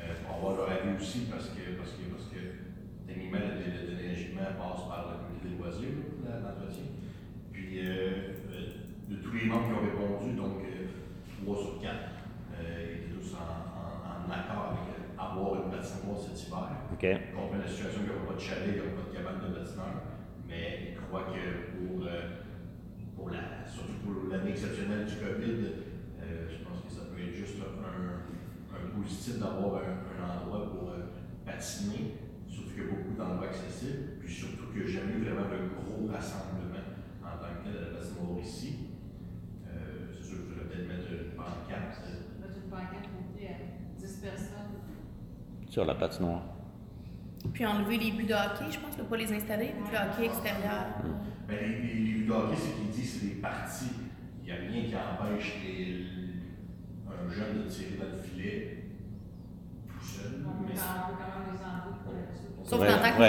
euh, 0.03 0.13
pour 0.27 0.35
avoir 0.35 0.55
leur 0.57 0.77
avis 0.77 1.01
aussi 1.01 1.19
parce 1.31 1.45
que, 1.45 1.77
parce 1.77 1.91
que, 1.91 2.03
parce 2.11 2.27
que 2.27 3.07
techniquement, 3.07 3.39
le, 3.39 3.55
le 3.55 4.57
passe 4.57 4.83
le 5.43 5.49
des 5.49 5.55
loisirs, 5.55 5.95
là, 6.25 6.39
l'entretien. 6.43 6.83
Puis, 7.79 7.87
euh, 7.87 8.35
euh, 8.51 8.75
de 9.07 9.15
tous 9.23 9.31
les 9.39 9.45
membres 9.45 9.67
qui 9.67 9.71
ont 9.71 9.87
répondu, 9.87 10.35
donc 10.35 10.59
euh, 10.67 10.91
3 11.45 11.55
sur 11.55 11.79
4 11.79 11.95
euh, 11.95 12.83
étaient 12.91 13.07
tous 13.15 13.31
en, 13.39 13.47
en, 13.47 14.19
en 14.19 14.27
accord 14.27 14.75
avec 14.75 14.99
euh, 14.99 15.15
avoir 15.15 15.63
une 15.63 15.71
patinoire 15.71 16.19
cet 16.19 16.35
hiver. 16.43 16.75
OK. 16.91 17.03
Ils 17.07 17.31
comprennent 17.31 17.63
la 17.63 17.71
situation 17.71 18.03
qu'il 18.03 18.11
n'y 18.11 18.19
a 18.19 18.27
pas 18.27 18.35
de 18.35 18.43
chalet, 18.43 18.67
il 18.67 18.83
n'y 18.83 18.83
a 18.83 18.99
pas 18.99 19.07
de 19.07 19.15
cabane 19.15 19.39
de 19.39 19.55
patineur, 19.55 19.95
mais 20.43 20.91
ils 20.91 20.99
croient 20.99 21.31
que 21.31 21.71
pour, 21.71 22.03
euh, 22.03 22.43
pour 23.15 23.29
la, 23.31 23.63
surtout 23.63 23.95
pour 24.03 24.27
l'année 24.27 24.51
exceptionnelle 24.51 25.07
du 25.07 25.15
COVID, 25.15 25.55
euh, 26.19 26.51
je 26.51 26.59
pense 26.67 26.83
que 26.83 26.91
ça 26.91 27.07
peut 27.07 27.23
être 27.23 27.31
juste 27.31 27.63
un, 27.63 28.27
un 28.75 28.83
positif 28.91 29.39
d'avoir 29.39 29.87
un, 29.87 30.03
un 30.03 30.27
endroit 30.35 30.67
pour 30.67 30.91
euh, 30.91 31.15
patiner, 31.47 32.19
surtout 32.43 32.75
qu'il 32.75 32.83
y 32.83 32.87
a 32.87 32.91
beaucoup 32.91 33.15
d'endroits 33.15 33.47
accessibles, 33.47 34.19
puis 34.19 34.27
surtout 34.27 34.67
qu'il 34.75 34.83
n'y 34.83 34.91
a 34.91 34.99
jamais 34.99 35.15
eu 35.15 35.23
vraiment 35.23 35.47
de 35.47 35.63
gros 35.79 36.11
rassemblement 36.11 36.58
en 36.58 36.58
tant 37.63 37.69
que 37.69 37.95
patinoire 37.97 38.39
ici. 38.41 38.75
Euh, 39.67 40.07
c'est 40.13 40.23
sûr 40.27 40.37
que 40.37 40.53
je 40.53 40.59
vais 40.59 40.65
peut-être 40.65 40.87
mettre 40.87 41.11
une 41.11 41.31
pancarte. 41.35 42.01
Mettre 42.39 42.57
une 42.63 42.69
pancarte 42.69 43.07
pour 43.09 43.37
dire 43.37 43.49
à 43.51 43.99
10 43.99 44.17
personnes. 44.17 44.73
Sur 45.67 45.85
la 45.85 45.95
patinoire. 45.95 46.43
Puis 47.53 47.65
enlever 47.65 47.97
les 47.97 48.11
buts 48.11 48.25
de 48.25 48.33
hockey, 48.33 48.71
je 48.71 48.79
pense, 48.79 48.97
ne 48.97 49.03
pas 49.03 49.17
les 49.17 49.31
installer, 49.33 49.67
puis 49.67 49.91
le 49.93 49.97
hockey 49.97 50.25
extérieur. 50.25 50.85
Ben, 51.47 51.57
les, 51.61 51.67
les, 51.67 51.93
les 51.93 52.11
buts 52.19 52.25
de 52.25 52.31
hockey, 52.31 52.55
ce 52.57 52.75
qu'il 52.75 52.89
dit, 52.89 53.05
c'est 53.05 53.25
des 53.27 53.35
parties. 53.35 53.91
Il 54.41 54.45
n'y 54.45 54.51
a 54.51 54.55
rien 54.55 54.83
qui 54.83 54.95
empêche 54.95 55.57
les- 55.63 56.05
un 57.07 57.29
jeune 57.29 57.63
de 57.63 57.69
tirer 57.69 57.97
dans 57.97 58.15
le 58.15 58.21
filet 58.21 58.83
c'est- 60.01 60.29
les. 60.67 60.75
Sauf 62.63 62.79
qu'en 62.79 62.85
tant 62.85 63.11
que 63.17 63.19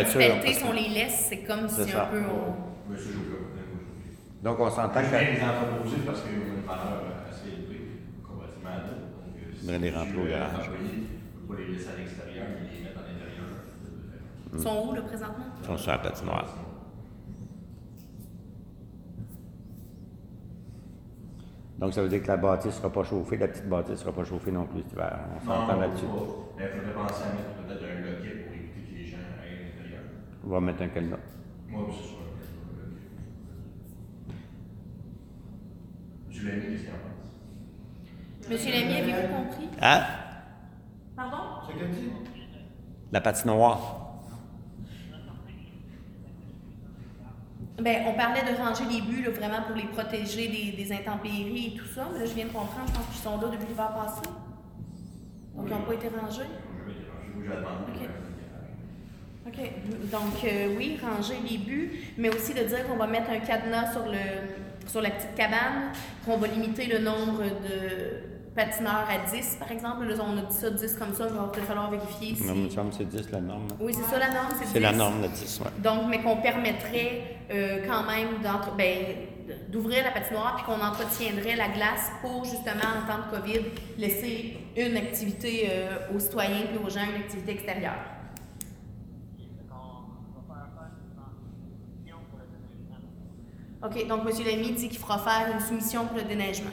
que- 0.60 0.66
on 0.68 0.72
les 0.72 0.88
laisse, 0.88 1.26
c'est 1.28 1.44
comme 1.44 1.68
C'est 1.68 1.84
si 1.84 1.92
un 1.94 2.06
peu 2.06 2.18
on... 2.20 2.90
Mais 2.90 2.96
ça, 2.96 3.04
j'ai 3.04 3.16
aucun 3.16 3.44
problème, 3.44 3.68
moi, 3.72 3.80
j'ai- 4.04 4.29
Donc, 4.42 4.58
on 4.58 4.70
s'entend 4.70 5.00
Je 5.02 5.10
que... 5.10 5.16
les 5.16 5.42
entreposer 5.42 6.02
parce 6.06 6.22
qu'ils 6.22 6.38
ont 6.38 6.56
une 6.56 6.66
valeur 6.66 7.02
assez 7.28 7.48
élevée, 7.48 8.00
comparativement 8.26 8.70
à 8.70 8.80
d'autres. 8.80 9.10
Donc, 9.20 9.36
euh, 9.36 9.52
si 9.54 9.78
des 9.78 9.90
remplis 9.90 10.18
au 10.18 10.28
garage. 10.28 10.70
les 10.70 11.46
pas 11.46 11.54
les 11.58 11.72
laisser 11.74 11.88
à 11.90 11.96
l'extérieur, 11.98 12.46
mais 12.48 12.70
les 12.74 12.84
mettre 12.84 12.98
à 13.00 13.02
l'intérieur. 13.02 13.48
Ils 14.54 14.58
sont 14.60 14.88
où, 14.88 14.94
là, 14.94 15.02
présentement? 15.02 15.44
Ils 15.60 15.66
sont 15.66 15.76
sur 15.76 15.90
la 15.92 15.98
patinoire. 15.98 16.56
Donc, 21.78 21.94
ça 21.94 22.02
veut 22.02 22.08
dire 22.08 22.22
que 22.22 22.28
la 22.28 22.36
bâtisse 22.36 22.66
ne 22.66 22.70
sera 22.72 22.90
pas 22.92 23.02
chauffée, 23.04 23.36
la 23.38 23.48
petite 23.48 23.68
bâtisse 23.68 23.92
ne 23.92 23.96
sera 23.96 24.12
pas 24.12 24.24
chauffée 24.24 24.52
non 24.52 24.66
plus 24.66 24.82
cet 24.82 24.92
hiver. 24.92 25.18
On 25.36 25.40
s'entend 25.46 25.80
là-dessus. 25.80 26.04
Il 26.04 26.10
faudrait 26.10 26.92
penser 26.94 27.22
à 27.24 27.32
mettre 27.32 27.54
peut-être 27.66 27.84
un 27.84 28.00
loquet 28.00 28.36
pour 28.36 28.52
éviter 28.54 28.80
que 28.90 28.96
les 28.98 29.06
gens 29.06 29.16
aillent 29.16 29.56
à 29.56 29.76
l'intérieur. 29.76 30.02
On 30.46 30.48
va 30.50 30.60
mettre 30.60 30.82
un 30.82 30.88
cadenas. 30.88 31.16
Moi, 31.68 31.86
c'est 31.90 32.08
sûr. 32.08 32.16
Monsieur 36.28 36.48
Lamy, 36.50 36.62
qu'est-ce 36.70 36.82
qu'il 36.82 36.90
en 36.90 36.96
pense? 38.42 38.50
Monsieur 38.50 38.72
Lamy, 38.72 38.92
avez-vous 39.12 39.34
compris? 39.34 39.68
Ah, 39.80 40.06
Pardon? 41.16 41.36
C'est 41.66 41.78
qu'elle 41.78 41.90
dit? 41.90 42.10
La 43.12 43.20
patinoire. 43.20 43.96
Ben, 47.80 48.02
on 48.08 48.12
parlait 48.12 48.42
de 48.42 48.56
ranger 48.58 48.84
les 48.92 49.00
buts, 49.00 49.22
là, 49.22 49.30
vraiment 49.30 49.62
pour 49.66 49.74
les 49.74 49.84
protéger 49.84 50.48
des, 50.48 50.72
des 50.84 50.92
intempéries 50.92 51.72
et 51.74 51.78
tout 51.78 51.86
ça. 51.86 52.08
Mais 52.12 52.18
là, 52.20 52.26
je 52.26 52.34
viens 52.34 52.44
de 52.44 52.50
comprendre, 52.52 52.86
je 52.88 52.92
pense 52.92 53.06
qu'ils 53.06 53.22
sont 53.22 53.40
là 53.40 53.48
depuis 53.48 53.68
l'hiver 53.68 53.92
passé. 53.94 54.20
Donc, 55.56 55.66
ils 55.66 55.72
n'ont 55.72 55.80
pas 55.82 55.94
été 55.94 56.08
rangés. 56.08 56.42
Je 56.86 56.92
vais 56.92 56.98
déranger, 57.00 57.28
moi, 57.34 57.42
je 57.44 57.50
vais 57.50 57.56
demander 57.56 57.84
Ok. 57.88 58.08
pour 59.46 59.56
un 59.56 59.56
garage. 59.56 59.70
OK. 60.02 60.10
Donc, 60.10 60.44
euh, 60.44 60.76
oui, 60.76 60.98
ranger 61.02 61.36
les 61.50 61.56
buts, 61.56 61.92
mais 62.18 62.28
aussi 62.28 62.52
de 62.52 62.64
dire 62.64 62.86
qu'on 62.86 62.96
va 62.96 63.06
mettre 63.06 63.30
un 63.30 63.38
cadenas 63.38 63.92
sur, 63.92 64.04
le, 64.04 64.18
sur 64.86 65.00
la 65.00 65.10
petite 65.10 65.34
cabane, 65.34 65.92
qu'on 66.26 66.36
va 66.36 66.48
limiter 66.48 66.84
le 66.86 66.98
nombre 66.98 67.44
de 67.44 68.39
patineurs 68.64 69.06
à 69.08 69.30
10, 69.30 69.56
par 69.58 69.70
exemple. 69.72 70.04
Là, 70.04 70.14
on 70.22 70.36
a 70.38 70.42
dit 70.42 70.54
ça 70.54 70.70
10 70.70 70.96
comme 70.96 71.14
ça, 71.14 71.26
il 71.28 71.34
va 71.36 71.44
peut-être 71.44 71.66
falloir 71.66 71.90
vérifier 71.90 72.34
si... 72.34 72.42
C'est 72.92 73.08
10 73.08 73.30
la 73.32 73.40
norme. 73.40 73.68
Oui, 73.80 73.94
c'est 73.94 74.02
ça 74.10 74.18
la 74.18 74.28
norme, 74.30 74.48
c'est 74.58 74.64
10. 74.66 74.70
C'est 74.72 74.80
la 74.80 74.92
norme, 74.92 75.22
le 75.22 75.28
10, 75.28 75.60
ouais. 75.60 75.70
Donc, 75.82 76.00
mais 76.10 76.20
qu'on 76.22 76.36
permettrait 76.36 77.36
euh, 77.50 77.86
quand 77.88 78.04
même 78.04 78.42
d'entre- 78.42 78.76
ben, 78.76 78.96
d'ouvrir 79.68 80.04
la 80.04 80.10
patinoire 80.12 80.56
puis 80.56 80.64
qu'on 80.66 80.80
entretiendrait 80.84 81.56
la 81.56 81.68
glace 81.68 82.10
pour 82.22 82.44
justement 82.44 82.88
en 82.98 83.06
temps 83.10 83.26
de 83.30 83.36
COVID 83.36 83.60
laisser 83.98 84.58
une 84.76 84.96
activité 84.96 85.68
euh, 85.70 86.14
aux 86.14 86.18
citoyens 86.20 86.66
puis 86.68 86.78
aux 86.84 86.90
gens, 86.90 87.04
une 87.14 87.22
activité 87.22 87.52
extérieure. 87.52 87.98
OK, 93.82 94.06
donc 94.06 94.20
M. 94.28 94.46
Lamy 94.46 94.72
dit 94.72 94.88
qu'il 94.88 94.98
fera 94.98 95.18
faire 95.18 95.54
une 95.54 95.60
soumission 95.60 96.04
pour 96.06 96.18
le 96.18 96.24
déneigement. 96.24 96.70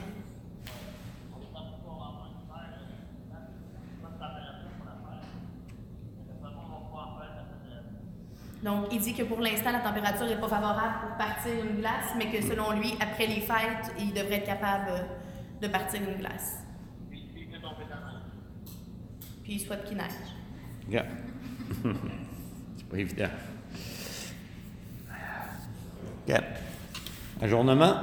Il 8.92 9.00
dit 9.00 9.14
que 9.14 9.22
pour 9.22 9.40
l'instant, 9.40 9.72
la 9.72 9.80
température 9.80 10.26
n'est 10.26 10.36
pas 10.40 10.48
favorable 10.48 10.94
pour 11.02 11.16
partir 11.16 11.52
une 11.64 11.80
glace, 11.80 12.14
mais 12.16 12.30
que 12.30 12.42
selon 12.42 12.72
lui, 12.72 12.94
après 13.00 13.26
les 13.26 13.40
fêtes, 13.40 13.92
il 13.98 14.12
devrait 14.12 14.36
être 14.36 14.46
capable 14.46 14.90
euh, 14.90 15.02
de 15.60 15.68
partir 15.68 16.00
une 16.02 16.18
glace. 16.18 16.58
Puis 19.42 19.54
il 19.54 19.60
souhaite 19.60 19.84
qu'il 19.84 19.96
neige. 19.96 20.12
Yeah. 20.90 21.04
c'est 22.76 22.88
pas 22.88 22.96
évident. 22.98 23.28
Ajournement? 27.40 27.94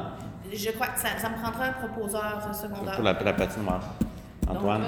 Je 0.51 0.71
crois 0.71 0.87
que 0.87 0.99
ça, 0.99 1.09
ça 1.17 1.29
me 1.29 1.35
prendra 1.35 1.65
un 1.65 1.73
proposeur 1.73 2.55
secondaire. 2.55 2.95
pour 2.95 3.03
la, 3.03 3.13
la 3.13 3.33
patinoire. 3.33 3.83
Antoine? 4.47 4.85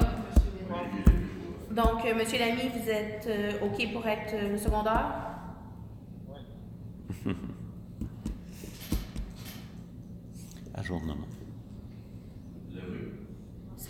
Donc, 1.70 2.04
euh, 2.04 2.14
Monsieur 2.14 2.38
Lamy, 2.38 2.70
vous 2.74 2.90
êtes 2.90 3.26
euh, 3.28 3.52
OK 3.62 3.92
pour 3.92 4.06
être 4.06 4.34
euh, 4.34 4.52
le 4.52 4.58
secondaire? 4.58 5.04
Ajournement. 10.88 11.28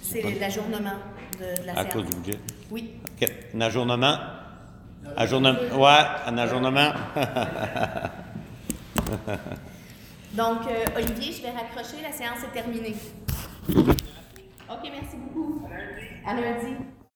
C'est 0.02 0.40
l'ajournement 0.40 0.98
de, 1.38 1.60
de 1.62 1.66
la 1.66 1.78
À 1.78 1.84
cause 1.84 2.04
du 2.06 2.16
budget? 2.16 2.40
Oui. 2.72 2.94
OK. 3.22 3.30
Un 3.54 3.60
ajournement? 3.60 4.16
Ajournement. 5.16 5.58
Ouais, 5.78 6.04
un 6.26 6.38
ajournement. 6.38 6.90
Donc, 10.32 10.66
euh, 10.66 10.84
Olivier, 10.96 11.32
je 11.32 11.42
vais 11.42 11.52
raccrocher. 11.52 12.02
La 12.02 12.10
séance 12.10 12.42
est 12.42 12.52
terminée. 12.52 12.96
OK, 13.68 14.82
merci 14.82 15.16
beaucoup. 15.18 15.68
À 16.26 16.34
lundi. 16.34 16.74